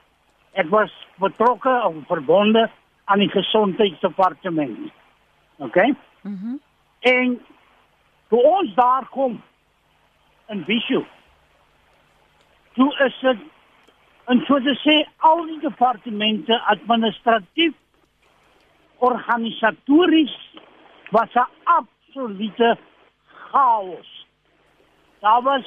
[0.55, 2.69] Ek was betrokke of verbonde
[3.05, 4.91] aan die gesondheidsdepartement.
[5.57, 5.75] OK?
[6.21, 6.53] Mhm.
[6.53, 6.61] Mm
[7.03, 7.33] en
[8.31, 9.41] toe ons daar kom
[10.47, 11.01] in Bishu.
[12.73, 13.41] Toe is dit
[14.31, 14.95] en so te sê
[15.27, 17.73] al die departemente administratief
[19.09, 20.35] organisatories
[21.11, 22.77] was 'n absolute
[23.51, 24.09] chaos.
[25.19, 25.65] Daar was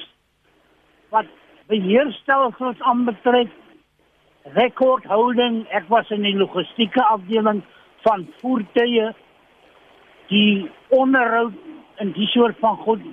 [1.08, 1.26] wat
[1.66, 3.50] beheerstelsels aanbetref
[4.42, 5.66] rekordhouding.
[5.68, 7.62] Ek was in die logistieke afdeling
[8.02, 9.14] van voertuie
[10.26, 11.52] die onderhoud
[11.96, 13.04] en die soort van goed.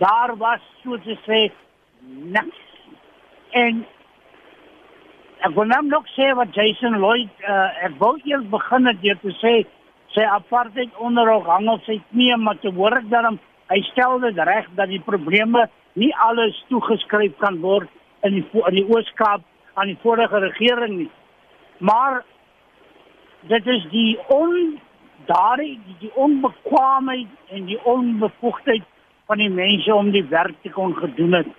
[0.00, 1.40] daar was soos te sê
[2.34, 2.60] niks.
[3.50, 3.86] En
[5.46, 9.20] ek wil nou nog sê wat Jason Lloyd uh, ek wou eers begin het deur
[9.22, 9.54] te sê
[10.14, 13.38] sy apartheid onderhoog hang op sy knie maar te hoor ek dan
[13.70, 17.88] hy stel dit reg dat die probleme nie alles toegeskryf kan word
[18.26, 21.10] in die in die Ooskaap aan die vorige regering nie.
[21.78, 22.22] Maar
[23.48, 24.78] dit is die on
[25.28, 28.84] daardie die, die onbekwaamheid en die onbevoegdheid
[29.30, 31.50] van die mense om die werk te kon gedoen het.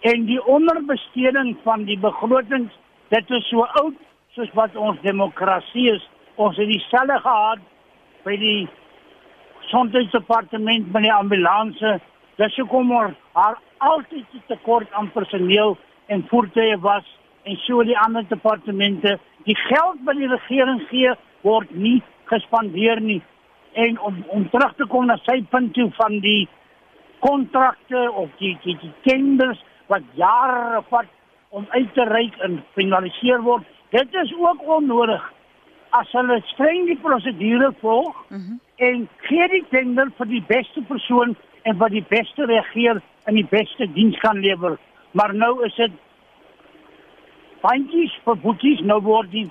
[0.00, 2.72] En die onderbesteding van die begrotings
[3.08, 3.94] dit is so oud
[4.36, 6.02] soos wat ons demokrasie is.
[6.36, 7.62] Ons het dieselfde gehad
[8.26, 8.68] by die
[9.70, 11.96] sondepartement by die ambulanse.
[12.36, 15.76] Dis hoekom er haar altyd tekort aan personeel
[16.12, 17.06] en voertuie was
[17.46, 19.16] en so die ander departemente.
[19.46, 21.14] Die geld wat die regering gee
[21.46, 23.22] word nie gespandeer nie.
[23.72, 26.48] En om om terug te kom na sy punt toe van die
[27.24, 31.10] kontrakte of die die, die tenders wat jare vat
[31.48, 33.64] om uit te reik en finaliseer word.
[33.90, 35.32] Dit is ook onnodig.
[35.90, 38.60] As hulle streng die prosedure volg mm -hmm.
[38.76, 43.46] en gee die tender vir die beste persoon en vir die beste regeer en die
[43.50, 44.78] beste diens kan lewer.
[45.10, 45.92] Maar nou is dit
[47.60, 49.50] bandjies vir boeties nou word die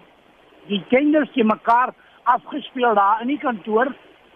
[0.67, 3.91] die tenders te mekaar afgespeel daar in die kantoor.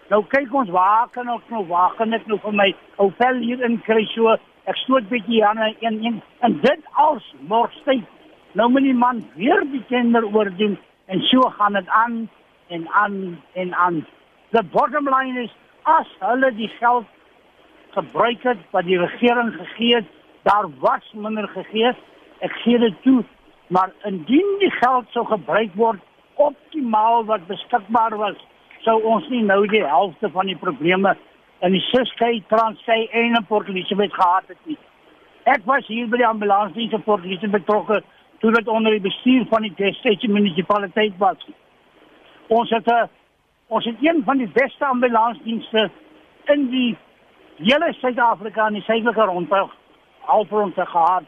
[0.10, 3.42] Nou kyk ons waar kan ons nou waar kan ek nou vir my ou vel
[3.46, 8.06] hier in kry so ek stoot bietjie aan en en en dit als morstyd.
[8.52, 12.30] Nou moet die man weer die tender oordoen en so gaan dit aan
[12.68, 14.06] en aan en aan.
[14.52, 17.06] The bottom line is as hulle die geld
[17.94, 20.06] gebruik het wat die regering gegee het,
[20.44, 21.94] daar was minder gegee.
[22.40, 23.24] Ek gee dit toe,
[23.68, 26.02] maar indien die geld sou gebruik word
[26.40, 28.38] optimaal wat beskikbaar was,
[28.86, 31.16] sou ons nie nou die helfte van die probleme
[31.60, 34.78] in die Suskei, Transkei en in Port Elizabeth gehad het nie.
[35.44, 38.04] Ek was hier by die ambulansdienste in Port Elizabeth betrokke
[38.40, 41.42] toe dit onder die bestuur van die Wes-Kaapse munisipaliteit was.
[42.48, 43.10] Ons het 'n
[43.68, 45.90] ons het een van die beste ambulansdienste
[46.46, 46.98] in die
[47.58, 49.76] hele Suid-Afrika en die suidelike rondtog
[50.20, 51.24] halfronde gehad.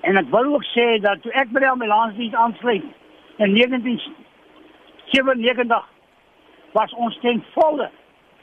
[0.00, 2.84] En ek wil ook sê dat toe ek by die ambulansdiens aansluit
[3.36, 5.84] in 1997
[6.72, 7.90] was ons ten volle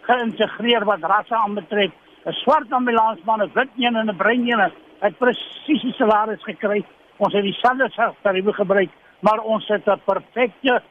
[0.08, 1.91] geïntegreer wat rasse aanbetref.
[2.26, 6.84] 'n Swart ambulansman, 'n wit een en 'n bruin een het presies die salaris gekry.
[7.18, 8.89] Ons het dieselfde tariewe gebruik,
[9.20, 10.82] maar ons het 'n perfekte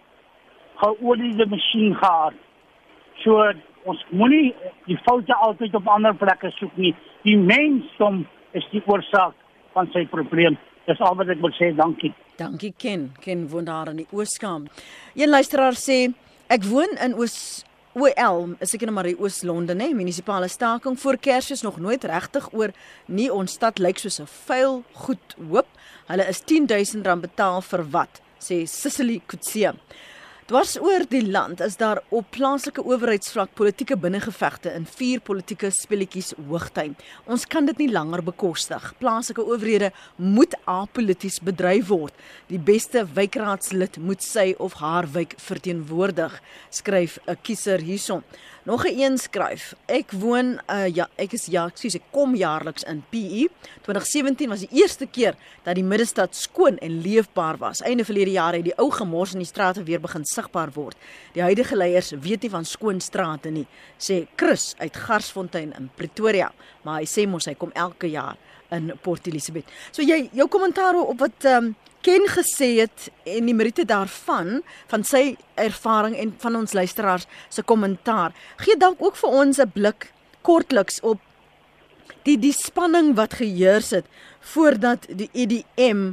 [0.77, 2.33] geoliede masjien gehad.
[3.23, 3.53] So
[3.85, 4.55] ons moenie
[4.87, 6.95] die foute altyd op ander plekke soek nie.
[7.23, 9.35] Die mensdom is die oorsaak
[9.73, 10.59] van sy probleem.
[10.87, 11.75] Dis al wat ek wil sê.
[11.77, 12.13] Dankie.
[12.37, 13.13] Dankie Ken.
[13.21, 14.63] Ken woon daar in die Ooskaap.
[15.15, 16.13] Een luisteraar sê
[16.49, 21.15] ek woon in Oos OL, is ek net maar die Oos-London hè, munisipale staking voor
[21.23, 22.73] Kersfees nog nooit regtig oor
[23.07, 25.69] nie ons stad lyk soos 'n vuil goed hoop.
[26.11, 28.21] Hulle is 10000 rand betaal vir wat?
[28.41, 29.75] sê Cicely Kutsia.
[30.45, 36.35] Dwars oor die land is daar op plaaslike owerheidsvlak politieke binnengevegte in vier politieke spelletjies
[36.51, 37.01] hoogtyd.
[37.25, 38.91] Ons kan dit nie langer bekostig.
[39.01, 39.89] Plaaslike owerhede
[40.21, 42.13] moet apolities bedryf word.
[42.53, 46.37] Die beste wijkraadslid moet sy of haar wijk verteenwoordig,
[46.69, 48.21] skryf 'n kiezer hierson.
[48.65, 49.75] Nog 'n een skryf.
[49.87, 53.49] Ek woon uh ja, ek is ja, ekskuus, ek kom jaarliks in PE.
[53.83, 57.83] 2017 was die eerste keer dat die middestad skoon en leefbaar was.
[57.83, 60.97] Einde verlede jaar het die ou gemors in die strate weer begin sigbaar word.
[61.33, 63.67] Die huidige leiers weet nie van skoon strate nie,
[63.99, 68.37] sê Chris uit Garsfontein in Pretoria, maar hy sê mos hy kom elke jaar
[68.77, 69.71] in Port Elizabeth.
[69.93, 74.59] So jy jou kommentaar op wat ehm um, Ken gesê het en die Marite daarvan
[74.91, 78.35] van sy ervaring en van ons luisteraars se kommentaar.
[78.61, 81.21] Gee dalk ook vir ons 'n blik kortliks op
[82.25, 84.05] die die spanning wat geheers het
[84.41, 86.13] voordat die EDM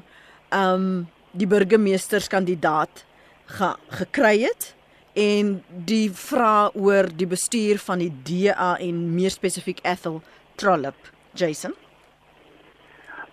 [0.50, 3.06] ehm um, die burgemeesterskandidaat
[3.46, 4.74] ge, gekry het
[5.14, 10.22] en die vraag oor die bestuur van die DA en meer spesifiek Ethel
[10.56, 11.12] Trollip.
[11.34, 11.74] Jason.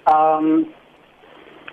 [0.09, 0.67] Ehm um,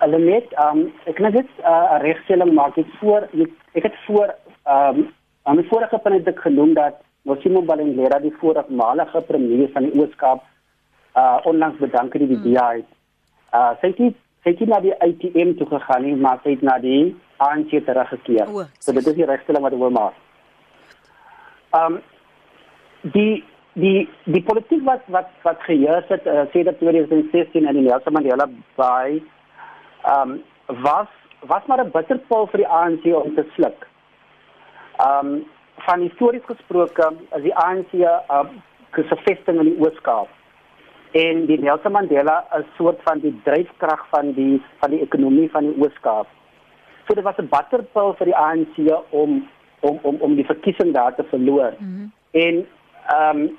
[0.00, 4.34] hulle net ehm um, ek net 'n uh, regstelling maak ek voor ek, het voor
[4.64, 9.68] ehm um, aan die vorige punt het ek genoem dat Mosimo Balengera die voormalige premier
[9.72, 10.42] van die Ooskaap
[11.16, 12.70] uh onlangs bedank het die DA.
[12.72, 12.84] Hmm.
[13.52, 16.78] Uh sy het sy het na die ATM toe gegaan nie, maar sy het na
[16.78, 18.46] die ANC teruggekeer.
[18.78, 20.14] So dit is die regstelling wat ek wil maak.
[21.72, 22.02] Ehm um,
[23.16, 23.44] die
[23.76, 28.48] die die politiek wat wat wat geheers het uh, sedert 2016 in die Nelson Mandela
[28.78, 29.22] Bay
[30.04, 31.10] ehm um, was
[31.40, 33.86] was maar 'n bitterpil vir die ANC om te sluk.
[34.98, 35.44] Ehm um,
[35.86, 38.46] van histories gesproke is die ANC 'n uh,
[38.90, 40.28] gesofisting in die Ooskaap.
[41.16, 45.64] en die Nelson Mandela 'n soort van die dryfkrag van die van die ekonomie van
[45.64, 46.26] die Oos-Kaap.
[47.06, 48.76] So dit was 'n butterpil vir die ANC
[49.10, 49.48] om
[49.80, 51.72] om om om die verkiesing daar te verloor.
[51.78, 52.12] Mm -hmm.
[52.30, 52.66] En
[53.06, 53.56] ehm um,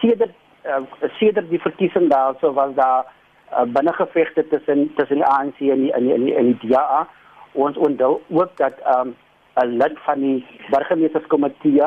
[0.00, 0.34] sedert
[0.66, 3.06] uh, sedert die verkiesing daar so was daar
[3.52, 7.08] uh, binnengevegte tussen tussen die ANC en die in die in die, in die DA.
[7.52, 9.16] Ons onthou ook dat um,
[9.54, 11.82] 'n lid van die burgemeesterskomitee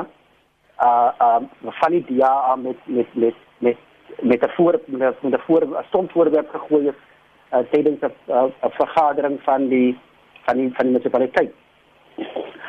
[0.84, 3.78] uh um van die DA met met met met
[4.22, 7.00] met 'n voor met 'n voor stom voorwerp gegooi is
[7.54, 10.00] uh, tydens 'n 'n vergadering van die
[10.46, 11.54] van die van die munisipaliteit.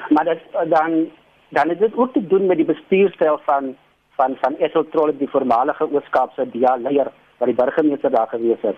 [0.08, 1.10] Maar dit dan
[1.48, 3.76] dan is dit ook te doen met die bestuurstyl van
[4.16, 8.76] van van Ethel Trolle die voormalige Ooskaapse DA leier wat die burgemeester daar gewees het.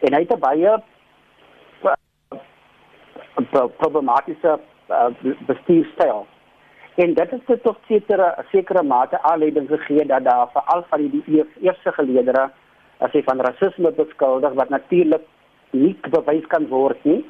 [0.00, 0.76] En hy het baie
[3.76, 4.58] problematiese
[4.90, 6.26] uh, bestuurstyl.
[6.94, 11.92] En dit dit tot sekere sekere mate aanleiding gegee dat daar veral van die, eerste
[11.92, 12.50] geleedere
[12.98, 15.24] as jy van rasisme beskuldig wat natuurlik
[15.70, 17.24] nie bewys kan word nie.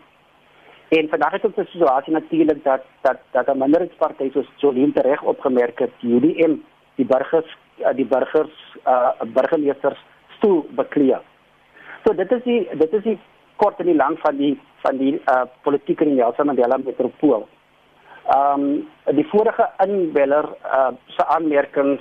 [0.89, 5.23] En vandag het ons 'n situasie natuurlik dat dat dat 'n minderheidsparty soos Jolien reg
[5.23, 6.61] opgemerk het, die UDM,
[6.97, 7.51] die burgers
[7.99, 8.55] die burgers
[8.87, 9.99] uh burgemeesters
[10.37, 11.21] stoel bekleë.
[12.05, 13.19] So dit is die dit is die
[13.63, 14.55] kort en die lank van die
[14.85, 17.49] van die uh politiek in Nelson Mandela metropool.
[18.25, 22.01] Ehm um, die vorige inbeller uh se aanmerkings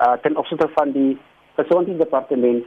[0.00, 1.18] uh ten opsigte van die
[1.56, 2.66] gesondheidsdepartement.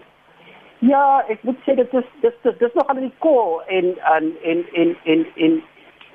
[0.79, 4.33] Ja, ek moet sê dit is dit is dis nog aan die kool en en
[4.41, 5.61] en en en en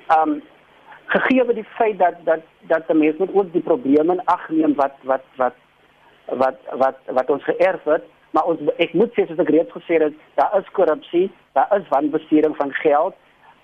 [0.07, 0.37] ehm
[1.07, 4.75] gegee die feit dat dat dat die mense moet ook die probleme in ag neem
[4.75, 5.55] wat wat wat
[6.25, 10.01] wat wat wat ons geërf het maar ons ek moet sê soos ek reeds gesê
[10.03, 13.15] het daar is korrupsie daar is wanbestuuring van geld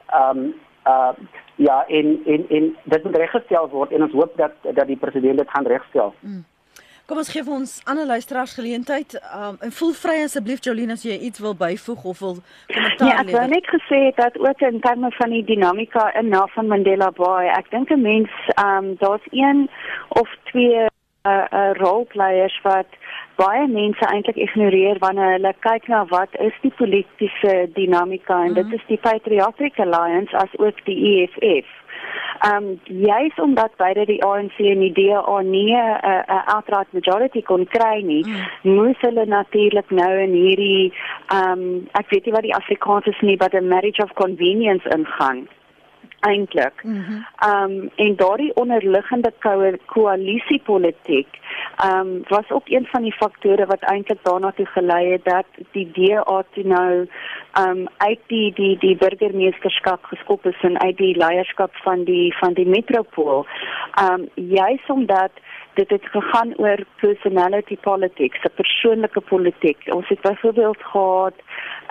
[0.09, 0.53] ehm um,
[0.87, 1.11] uh
[1.55, 5.37] ja in in in dit moet reggestel word en ons hoop dat dat die president
[5.37, 6.13] dit gaan regstel.
[6.19, 6.45] Mm.
[7.05, 9.17] Kom ons gee vir ons ander luisteraars geleentheid.
[9.35, 12.37] Um en voel vry asseblief Jolien as jy iets wil byvoeg of wil
[12.71, 13.11] kommentaar lewer.
[13.11, 17.11] Ja, ek wou net gesê dat ook in terme van die dinamika in Nelson Mandela
[17.17, 19.67] Bay, ek dink 'n mens um daar's een
[20.15, 20.87] of twee
[21.27, 22.87] uh, uh rolplayers wat
[23.35, 28.47] baie mense eintlik ignoreer wanneer hulle kyk na wat is die politieke dinamika en mm
[28.47, 28.53] -hmm.
[28.53, 28.73] dit mhm.
[28.73, 31.69] is die Patriotic Alliance as ook die EFF.
[32.51, 37.41] Um juis omdat beide die ANC en die DA nie 'n uh, uh, outright majority
[37.41, 38.71] kon kry nie, mm.
[38.73, 40.93] moes hulle natuurlik nou in hierdie
[41.33, 45.47] um ek weet nie wat die Afrikaans is nie, but a marriage of convenience ingaan
[46.29, 46.81] eintlik.
[46.83, 49.31] Ehm mm um, en daardie onderliggende
[49.85, 51.27] koalisiepolitiek
[51.77, 55.45] ehm um, was ook een van die faktore wat eintlik daarna toe gelei het dat
[55.71, 57.07] die DA toe nou
[57.53, 62.37] ehm um, uit die die die burgemeesterskap geskop is en uit die leierskap van die
[62.37, 63.45] van die metropool.
[63.91, 65.31] Ehm um, juis omdat
[65.73, 69.77] dit het gegaan oor personality politics, die persoonlike politiek.
[69.95, 71.33] Ons het byvoorbeeld gehad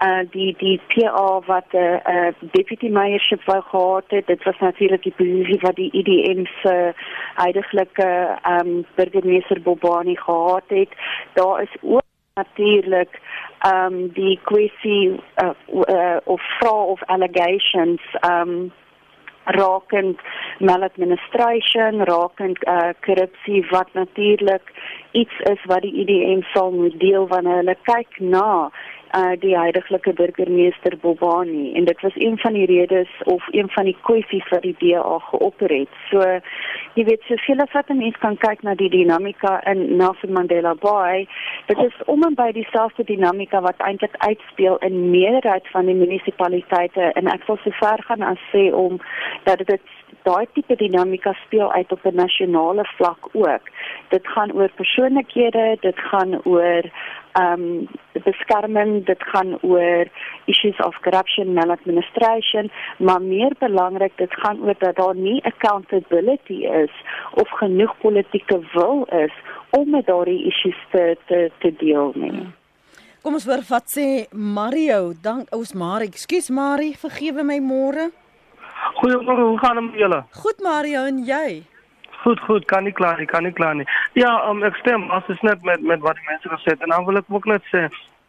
[0.02, 4.26] uh die die PA wat 'n uh, uh, deputy mayorship wou gehad het.
[4.26, 6.92] Dit was natuurlik die posisie wat die IDM se
[7.34, 10.88] huidige um burgemeester Bobani gehad het.
[11.32, 12.02] Daar is ook
[12.34, 13.20] natuurlik
[13.74, 15.50] um die kwessie uh,
[15.88, 18.72] uh, of fraud of allegations um
[19.44, 20.20] rakend
[20.58, 24.72] maladministration, rakend uh, korrupsie wat natuurlik
[25.12, 28.70] iets is wat die IDM sal moet deel wanneer hulle kyk na
[29.16, 33.84] uh, die huidige burgemeester Bobani en dit was een van die redes of een van
[33.84, 35.88] die kwessies wat die DA geopper het.
[36.10, 36.20] So
[36.94, 40.74] jy weet soveel as wat 'n mens kan kyk na die dinamika in Nelson Mandela
[40.74, 41.28] Bay,
[41.66, 47.12] dit is om en by dieselfde dinamika wat eintlik uitspeel in meerderheid van die munisipaliteite
[47.12, 49.00] en ek wil sover gaan as sê om
[49.44, 49.80] dat dit
[50.22, 53.64] daai tipe dinamika speel uit op 'n nasionale vlak ook.
[54.08, 56.82] Dit gaan oor persoonlikhede, dit gaan oor
[57.32, 57.88] ehm um,
[58.24, 60.06] beskerming, dit gaan oor
[60.44, 66.94] issues of corruption, maladministration, maar meer belangrik, dit gaan oor dat daar nie accountability is
[67.34, 69.32] of genoeg politieke wil is
[69.70, 72.30] om met daardie issues te te, te deel nie.
[72.30, 72.52] Hmm.
[73.22, 75.12] Kom ons hoor wat sê Mario.
[75.22, 76.08] Dank ons Marie.
[76.10, 78.08] Ekskuus Marie, vergewe my môre.
[78.82, 80.24] Goeiemôre, hoe gaan dit met julle?
[80.30, 81.62] Goed Mario en jy?
[82.22, 83.86] Goed, goed, kan nie klaar nie, kan nie klaar nie.
[84.18, 86.94] Ja, um, ek stem as dit net met met wat die mense gesê het en
[86.94, 87.88] dan wil ek ook net sê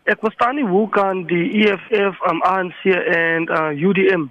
[0.09, 4.25] ek verstaan nie hoe kan die EFF, um, ANC en uh, UDM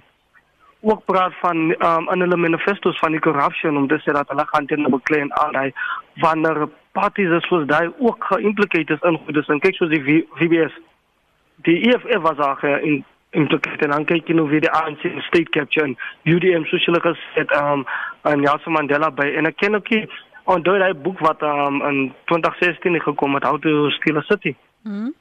[0.83, 4.45] ook praat van um, in hulle manifestos van die corruption om te sê dat hulle
[4.51, 5.71] gaan teen 'n beklein aanry
[6.23, 10.03] wanneer parties soos daai ook geïmpliseer is in goedes en kyk soos die
[10.35, 10.75] VBS.
[11.67, 15.05] Die EFF was ook in en toe kyk dan kyk jy nou weer die ANC
[15.27, 15.97] state capture en
[16.29, 17.85] UDM sosiale geset um
[18.29, 20.07] en Nelson Mandela by en ek ken ook hier
[20.53, 21.99] onthou daai boek wat um in
[22.31, 24.55] 2016 gekom het How to Steal a City.
[24.83, 25.11] Mhm.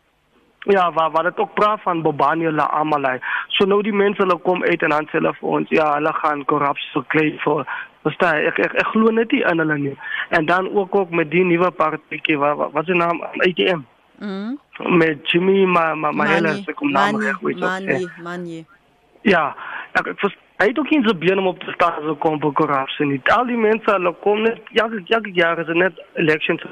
[0.71, 3.19] Ja, waar waar dit ook praat van Bobani la Amalai.
[3.49, 6.13] So nou die mense hulle kom uit en dan sê hulle vir ons, ja, hulle
[6.13, 7.65] gaan korrupsie so klei vir
[8.03, 9.97] verstaan ek ek, ek glo net nie in hulle nie.
[10.31, 13.83] En dan ook ook met die nuwe partytjie wat, wat se naam ATM.
[14.19, 14.59] Mm.
[14.79, 17.67] Met Jimmy ma ma ma hele se kom naam reg weet jy.
[17.67, 18.65] Mani, Mani.
[19.23, 19.53] Ja,
[19.93, 22.41] ek ek vers, hy het ook nie so been om op te staan so kom
[22.41, 23.21] vir korrupsie nie.
[23.37, 26.65] Al die mense hulle kom net ja ja ja is dit net elections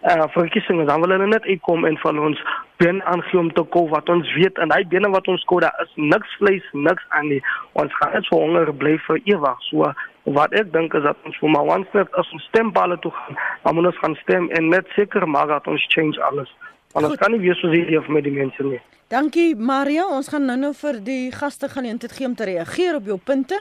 [0.00, 2.38] uh verkiesings dan wil hulle net uitkom en van ons
[2.76, 5.82] ben aangee om te koop wat ons weet en hy bene wat ons koop daar
[5.84, 7.42] is niks vleis, niks aan nie.
[7.72, 9.66] Ons gaan net so honger bly vir ewig.
[9.68, 9.92] So
[10.38, 13.36] wat ek dink is dat ons vir maar ons net as ons stemballe toe gaan,
[13.64, 16.48] dan moet ons gaan stem en net seker maak dat ons change alles.
[16.92, 17.22] Want ons Goed.
[17.22, 18.80] kan nie weer soos hierdie of met die mense nie.
[19.10, 23.18] Dankie Maria, ons gaan nou-nou vir die gaste geleentheid gee om te reageer op jou
[23.18, 23.58] punte.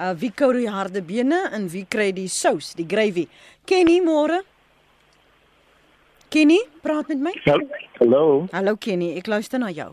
[0.00, 3.26] Uh wie kou die harde bene en wie kry die sous, die gravy?
[3.68, 4.40] Kenny môre.
[6.30, 7.32] Kenny, praat met my.
[7.98, 8.46] Hallo.
[8.52, 9.90] Hallo Kenny, ek luister na jou.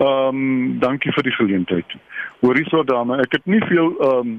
[0.00, 1.96] Ehm um, dankie vir die geleentheid.
[2.40, 4.36] Hoorie so dame, ek het nie veel ehm um,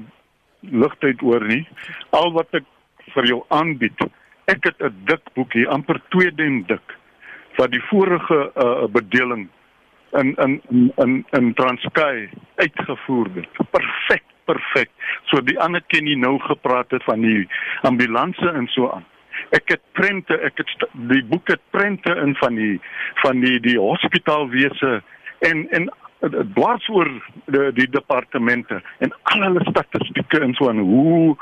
[0.60, 1.62] ligtyd oor nie.
[2.10, 2.66] Al wat ek
[3.14, 4.08] vir jou aanbied,
[4.50, 6.97] ek het 'n dik boekie, amper 2 den dik,
[7.58, 9.48] wat die vorige uh, bedeling
[10.10, 10.62] in in
[10.96, 13.48] in in, Transkei uitgevoer het.
[13.70, 14.90] Perfek, perfek.
[15.24, 17.48] So die ander ken jy nou gepraat het van die
[17.82, 19.04] ambulanse en so aan.
[19.54, 22.78] Ek het prente, ek het die boek het prente in van die
[23.22, 25.02] van die die hospitaalwese
[25.50, 27.10] en en eh, dwars oor
[27.44, 31.36] die, die departemente en al hulle statistieke en so aan hoe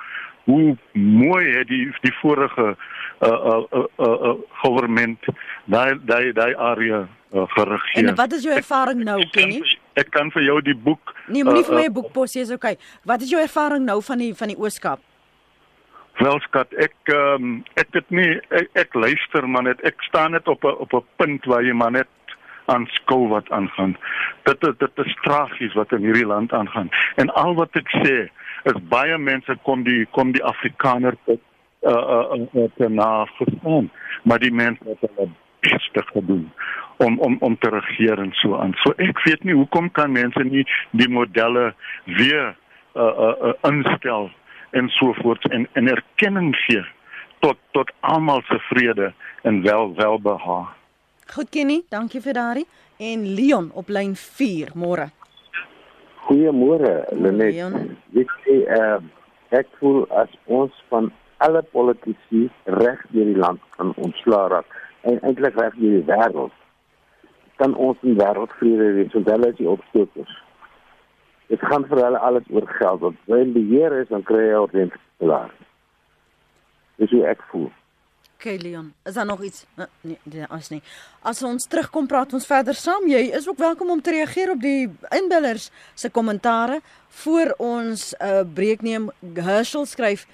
[0.46, 2.74] hoe mooi het die die vorige
[3.20, 5.18] uh uh uh, uh, government
[5.64, 8.08] daai daai daai area uh, geregeer.
[8.08, 9.58] En wat is jou ervaring nou, Ek kan Kenny?
[9.60, 12.12] vir- Ek kan vir jou die boek Nee, moenie uh, vir my uh, 'n boek
[12.12, 12.76] pos, jy's okay.
[13.04, 15.00] Wat is jou ervaring nou van die van die Ooskaap?
[16.16, 20.48] Welskat, ek ehm um, ek het nie ek, ek luister maar net ek staan net
[20.48, 22.08] op 'n op 'n punt waar jy maar net
[22.66, 23.96] aanskou wat aangaan.
[24.44, 26.88] Dit is dit is tragies wat in hierdie land aangaan.
[27.16, 28.28] En al wat ek sê
[28.64, 31.40] is baie mense kom die kom die Afrikaner tot
[31.86, 33.90] uh uh, uh, te na verstaan,
[34.22, 35.28] maar die mense het hulle
[35.60, 36.50] beste gedoen
[36.96, 38.74] om om om te regeer en so aan.
[38.82, 41.74] So ek weet nie hoekom kan mense nie die modelle
[42.04, 42.56] weer
[42.94, 44.30] uh uh, uh instel
[44.70, 46.84] en so voort en en erkenning gee
[47.38, 49.12] tot tot almal se vrede
[49.42, 50.74] en wel welbehaag.
[51.26, 52.66] Goed Kenny, dankie vir daardie.
[52.96, 55.10] En Leon op lyn 4 môre.
[56.26, 57.52] Goeiemôre, Lenet.
[57.54, 57.96] Leon.
[58.14, 58.98] Weet jy, uh,
[59.54, 65.20] ek voel as ons van alle politici reg deur die land kan ontslaa raak en
[65.22, 66.52] eintlik reg deur die wêreld
[67.56, 70.34] kan ons in wêreldvrede wees want hulle is die opstokers.
[71.46, 73.00] Dit gaan vir hulle alles oor geld.
[73.00, 75.66] Want wanneer beheer is, dan kry jy ordentlik salaris.
[77.00, 77.68] Dis hoe ek voel.
[78.36, 79.64] Okay Leon, is daar nog iets?
[79.80, 80.82] Uh, nee, nee, as nie.
[81.24, 83.06] As ons terugkom praat ons verder saam.
[83.08, 86.82] Jy is ook welkom om te reageer op die inbellers se kommentare
[87.22, 89.08] voor ons 'n uh, breek neem.
[89.34, 90.26] Herschel skryf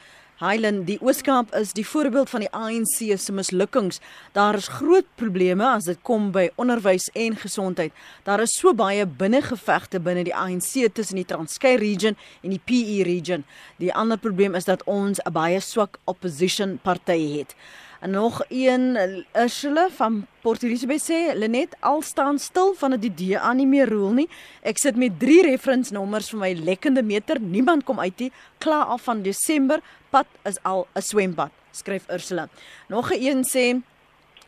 [0.43, 4.01] Highland, die Ooskaap is die voorbeeld van die ANC se mislukkings.
[4.35, 7.95] Daar is groot probleme as dit kom by onderwys en gesondheid.
[8.27, 13.05] Daar is so baie binnengevegte binne die ANC tussen die Transkei region en die PE
[13.07, 13.47] region.
[13.79, 17.55] Die ander probleem is dat ons 'n baie swak opposition party het.
[18.03, 18.99] En nog een
[19.33, 23.87] Ursula van Port Elizabeth sê Lenet al staan stil van dit die DA nie meer
[23.89, 24.25] roel nie.
[24.67, 27.39] Ek sit met 3 reference nommers vir my lekkende meter.
[27.41, 28.33] Niemand kom uit nie.
[28.59, 29.79] Klaar af van Desember.
[30.11, 32.49] Pad is al 'n swembad, skryf Ursula.
[32.89, 33.81] Nog 'n een sê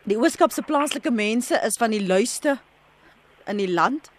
[0.02, 2.58] die Ooskaap se plaaslike mense is van die luiste
[3.46, 4.10] in die land.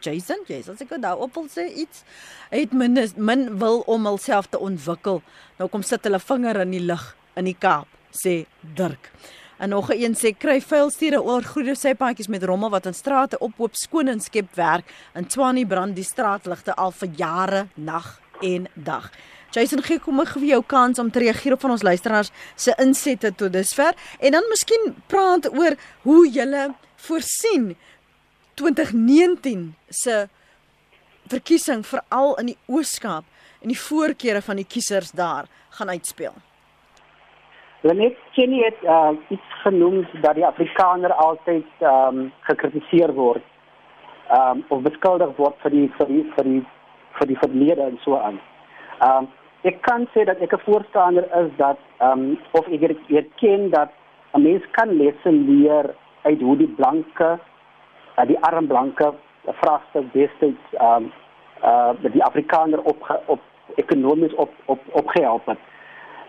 [0.00, 2.02] Jason, Jason sê gou daarop wil sê iets.
[2.50, 5.22] Hy het min min wil om homself te ontwikkel.
[5.58, 9.10] Nou kom sit hulle vinger in die lug in die Kaap, sê Dirk.
[9.58, 13.38] En nog 'n een sê kry vuilstede oor groeide sypaadjies met rommel wat in strate
[13.38, 14.84] ophoop skoon en skep werk.
[15.14, 19.10] In Tshwane brand die straatligte al vir jare, nag en dag.
[19.50, 22.74] Jason gee kom ek gee jou kans om te reageer op van ons luisteraars se
[22.78, 27.76] insette tot dusver en dan miskien praat oor hoe jy voorsien
[28.54, 30.28] 2019 se
[31.30, 33.24] verkiesing veral in die Ooskaap
[33.60, 36.34] en die voorkeure van die kiesers daar gaan uitspeel.
[37.80, 43.44] Lenet Kenny het uh, iets genoem dat die Afrikaner altyd ehm um, gekritiseer word.
[44.28, 46.60] Ehm um, of beskuldig word vir die vir die vir die
[47.18, 48.40] vir die verlede en so aan.
[49.00, 49.28] Ehm um,
[49.62, 53.70] ek kan sê dat ek 'n voorstander is dat ehm um, of ek er- erken
[53.70, 53.90] dat
[54.34, 57.38] 'n mens kan lesse leer uit hoe die blanke
[58.18, 59.12] uh, die arm blanke
[59.46, 61.12] vraagstuk destyds ehm um,
[61.64, 63.40] uh die Afrikaner op op
[63.76, 65.58] ekonomies op op opgehelp het.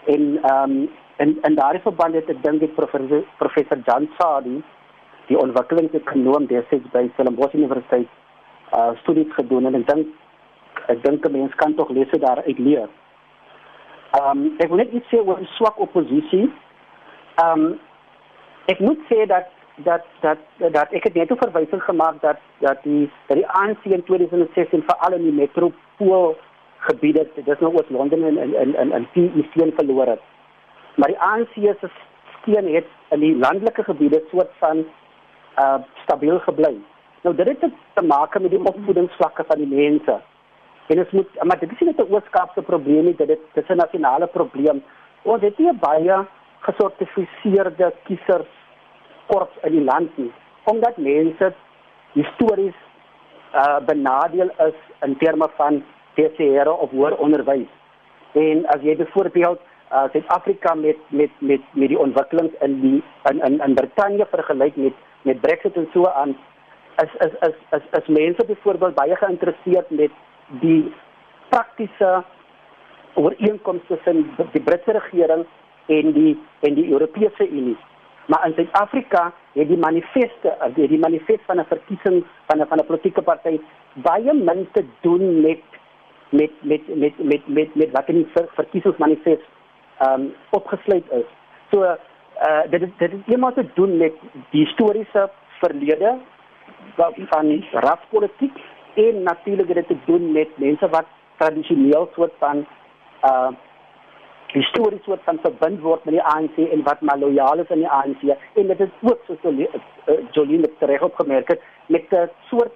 [0.05, 4.63] En ehm um, en en daardie verband het ek dink dit professor professor Jan Sadi
[5.27, 8.09] die ontwikkelingsekonoom destyds by Stellenbosch Universiteit
[8.73, 10.07] uh studies gedoen en ek dink
[10.87, 12.89] ek dink 'n mens kan tog lesse daaruit leer.
[14.19, 16.51] Ehm um, ek wil net iets sê oor swak oppositie.
[17.43, 17.79] Ehm um,
[18.67, 22.83] ek moet sê dat dat dat dat ek het net 'n verwysing gemaak dat dat
[22.83, 26.35] die dat die ANC in 2016 veral in die metropool
[26.77, 30.21] gebiede, dis nou oor Londen en in in in in die steun verloor het.
[30.95, 31.89] Maar die ANC se
[32.39, 34.85] steun het in die landelike gebiede soort van
[35.59, 36.75] uh stabiel gebly.
[37.21, 40.19] Nou dit het te maak met die opvoedingsvlakke van die mense.
[40.87, 44.27] En dit moet maar dit is nie 'n oorskaapse probleem nie, dit is 'n nasionale
[44.27, 44.83] probleem.
[45.21, 46.25] Ons het hier baie
[46.59, 48.51] gesortifiseerde kiesers
[49.27, 50.31] korps in die land nie
[50.63, 51.53] omdat mense
[52.13, 52.77] histories
[53.55, 55.83] uh benadeel is in terme van
[56.15, 57.67] tersiêre of hoër onderwys.
[58.31, 59.59] En as jy byvoorbeeld
[59.91, 64.75] uh Suid-Afrika met met met met die ontwikkelings in die in in in Brittanje vergelyk
[64.75, 66.37] met met Brexit en so aan
[67.03, 70.11] is is is is, is mense byvoorbeeld baie geïnteresseerd met
[70.61, 70.93] die
[71.49, 72.23] praktiese
[73.13, 75.45] ooreenkomste tussen die Britse regering
[75.85, 77.77] en die en die Europese Unie.
[78.25, 82.79] Maar in Suid-Afrika het die manifeste, die, die manifest van 'n verkiesing van 'n van
[82.79, 83.59] 'n politieke party
[83.93, 85.63] baie min te doen met
[86.29, 89.47] met met met met met, met wat in die ver, verkiesingsmanifest
[89.99, 91.27] um, opgesluit is.
[91.71, 94.13] So uh dit dit het iemand te doen met
[94.49, 95.29] die historiese
[95.59, 96.17] verlede
[96.95, 98.57] van raspolitiek
[98.93, 101.05] en natuurlik dit te doen met mense wat
[101.37, 102.65] tradisioneel soort van
[103.23, 103.51] uh
[104.51, 107.93] histories word van verbind word met die ANC en wat maar lojaal is aan die
[107.99, 108.23] ANC
[108.53, 109.67] en dit is ook so uh,
[110.31, 112.73] Jolien het reg opgemerk het met 'n soort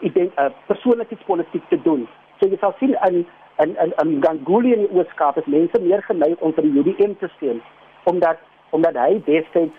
[0.00, 2.08] ek dink 'n uh, persoonlikheidspolitiek te doen.
[2.40, 3.26] So jy sal sien in
[3.58, 7.12] in in, in Ganguly in die Ooskaap is mense meer geneig om vir die UDM
[7.18, 7.62] te steun
[8.04, 8.38] omdat
[8.70, 9.76] omdat hy destyds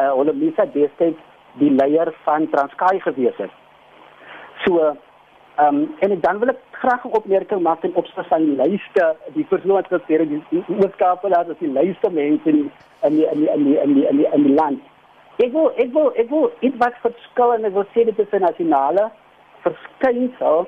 [0.00, 1.18] uh Olamisa destyds
[1.60, 3.50] die leier van Transkei gewees het.
[4.64, 4.96] So
[5.56, 9.16] Ehm um, en dan wil ek graag 'n opmerking maak in opsig van die lyste,
[9.34, 12.70] die persoon wat gesê die oorskape laat as die lyste mense in
[13.02, 14.80] in die in die in die in die in die, in die land.
[15.36, 18.32] Ek wil ek wil ek wil dit wat verskil en ek wil sê dit is
[18.32, 19.10] 'n nasionale
[19.60, 20.66] verskynsel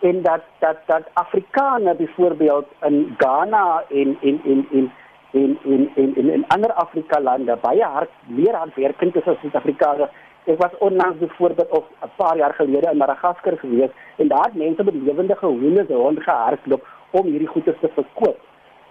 [0.00, 4.92] en dat dat dat Afrikaner byvoorbeeld in Ghana en en en en
[5.30, 10.10] in in in in in ander Afrika lande baie hard meer hardwerkend is as Suid-Afrikaners
[10.44, 14.54] Ek was onlangs byvoorbeeld of 'n paar jaar gelede in Madagaskar gewees en daar het
[14.54, 18.38] mense met lewende hoenders rondgehardloop om hierdie goeder te verkoop.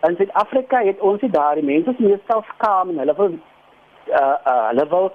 [0.02, 3.32] In Suid-Afrika het ons dit daar, die mense is meestal skaam en hulle wil
[4.08, 5.12] uh uh hulle wil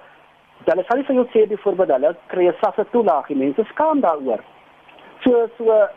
[0.65, 4.39] hulle sal vir jou sê byvoorbeeld hulle kry 'n sasse toelaag, die mense skaam daaroor.
[5.23, 5.87] So so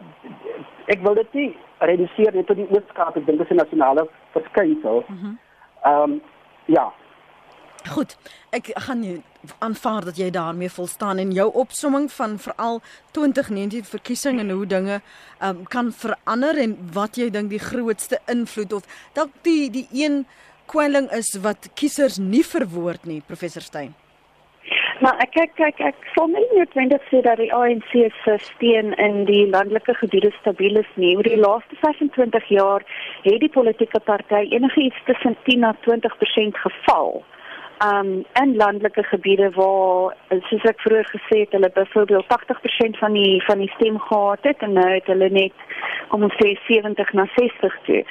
[0.87, 4.09] ek wil dit nie reduseer net tot die oorskaap, ek dink dit is 'n nasionale
[4.33, 5.05] verskynsel.
[5.09, 5.39] Mhm.
[5.85, 6.21] Ehm mm um,
[6.67, 6.93] ja,
[7.91, 8.15] Goed,
[8.55, 9.23] ek gaan nie
[9.59, 12.79] aanvaar dat jy daarmee volstaan en jou opsomming van veral
[13.11, 15.01] 2019 verkiesing en hoe dinge
[15.43, 18.87] um, kan verander en wat jy dink die grootste invloed of
[19.19, 20.23] dalk die die een
[20.71, 23.95] kwelling is wat kiesers nie verwoord nie, professor Steyn.
[25.03, 27.91] Maar ek kyk kyk ek sou nie noodwendig sê dat die ANC
[28.23, 31.17] se steun in die landelike gebiede stabiel is nie.
[31.19, 32.87] Oor die laaste 25 jaar
[33.25, 37.11] het die politieke party enigiets tussen 10 na 20% geval
[37.85, 40.17] um in landelike gebiede waar
[40.49, 44.63] soos ek vroeër gesê het hulle byvoorbeeld 80% van die van die stem gehad het
[44.67, 45.65] en nou het hulle net
[46.13, 48.03] kom ons sê 70 na 60 toe.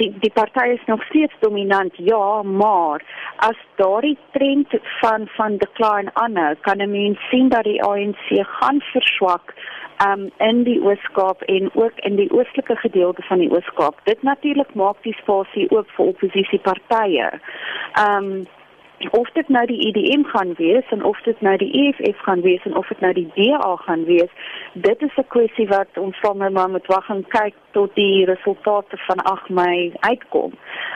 [0.00, 3.04] Die die party is nog steeds dominant ja, maar
[3.48, 8.80] as daardie trend van van decline aanhou, kan 'n mens sien dat die ANC gaan
[8.92, 9.54] verswak
[10.08, 14.00] um in die Ooskaap en ook in die oostelike gedeelte van die Ooskaap.
[14.04, 17.30] Dit natuurlik maak die spasie oop vir oppositiepartye.
[18.08, 18.46] Um
[19.10, 22.40] of dit nou die IDM e gaan wees en of dit nou die EFF gaan
[22.40, 24.30] wees en of dit nou die DA gaan wees,
[24.72, 28.24] dit is 'n kwessie wat ons van my ma moet wag en kyk tot die
[28.24, 30.52] resultate van 8 Mei uitkom.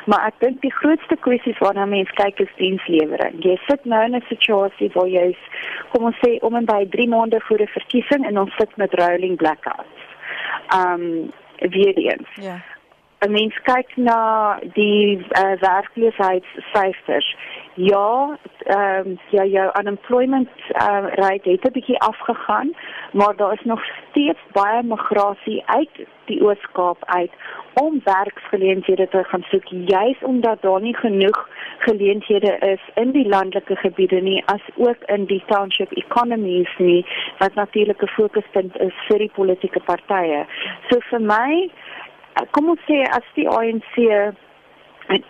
[0.07, 3.44] Maar ek dink die grootste kwessies waarna mense kyk is dienslewering.
[3.44, 5.36] Jy sit nou in 'n situasie waar jy
[5.92, 8.94] kom ons sê om en by 3 maande voor 'n verkiesing en ons sit met
[8.94, 9.99] rolling blackouts.
[10.74, 12.28] Um weer eens.
[12.34, 12.62] Ja.
[13.20, 14.18] 'n mens kyk na
[14.74, 17.36] die uh, werkloosheidssyfers.
[17.74, 22.70] Ja, ehm um, ja jou unemployment uh, rate het 'n bietjie afgegaan,
[23.12, 27.30] maar daar is nog steeds baie migrasie uit die Oos-Kaap uit
[27.72, 31.48] om werksgeleenthede te gaan soek, juis omdat daar nie genoeg
[31.78, 37.06] geleenthede is in die landelike gebiede nie as ook in die township economies nie,
[37.38, 40.46] wat natuurlik 'n fokuspunt is vir die politieke partye.
[40.88, 41.70] So vir my
[42.51, 43.95] kom ons sê as die ANC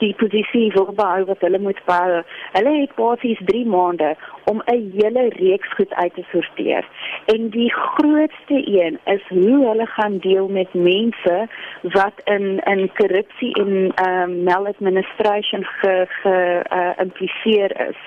[0.01, 2.23] die posisie wil behou wat hulle moet behou.
[2.57, 4.15] Hulle het basies 3 maande
[4.51, 6.85] om 'n hele reeks goed uit te sorteer.
[7.27, 11.49] En die grootste een is hoe hulle gaan deel met mense
[11.83, 18.01] wat in in korrupsie en um, maladministration ge, ge uh, impliseer is.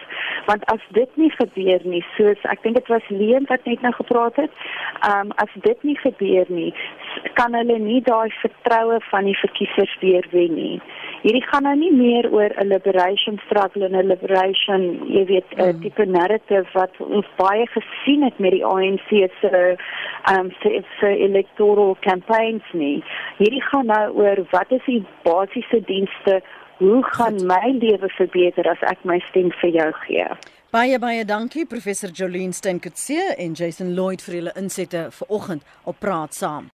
[0.45, 3.93] Want as dit nie gebeur nie, soos ek dink dit was Leen wat net nou
[3.99, 4.51] gepraat het,
[5.01, 6.73] ehm um, as dit nie gebeur nie,
[7.33, 10.81] kan hulle nie daai vertroue van die verkiesers weer wen nie
[11.21, 14.81] hierdie gaan nou nie meer oor 'n liberation struggle en 'n liberation,
[15.17, 15.81] jy weet, 'n mm.
[15.81, 19.09] tipe narrative wat ons baie gesien het met die ANC
[19.41, 19.77] se
[20.33, 23.03] um se, se electoral campaigns nie.
[23.37, 26.41] Hierdie gaan nou oor wat is die basiese dienste
[26.81, 30.25] Hoe gaan my lewe verbeter as ek my stem vir jou gee?
[30.73, 36.33] Baie baie dankie professor Jolene Stenkutse en Jason Lloyd vir julle insette vanoggend op praat
[36.33, 36.71] saam.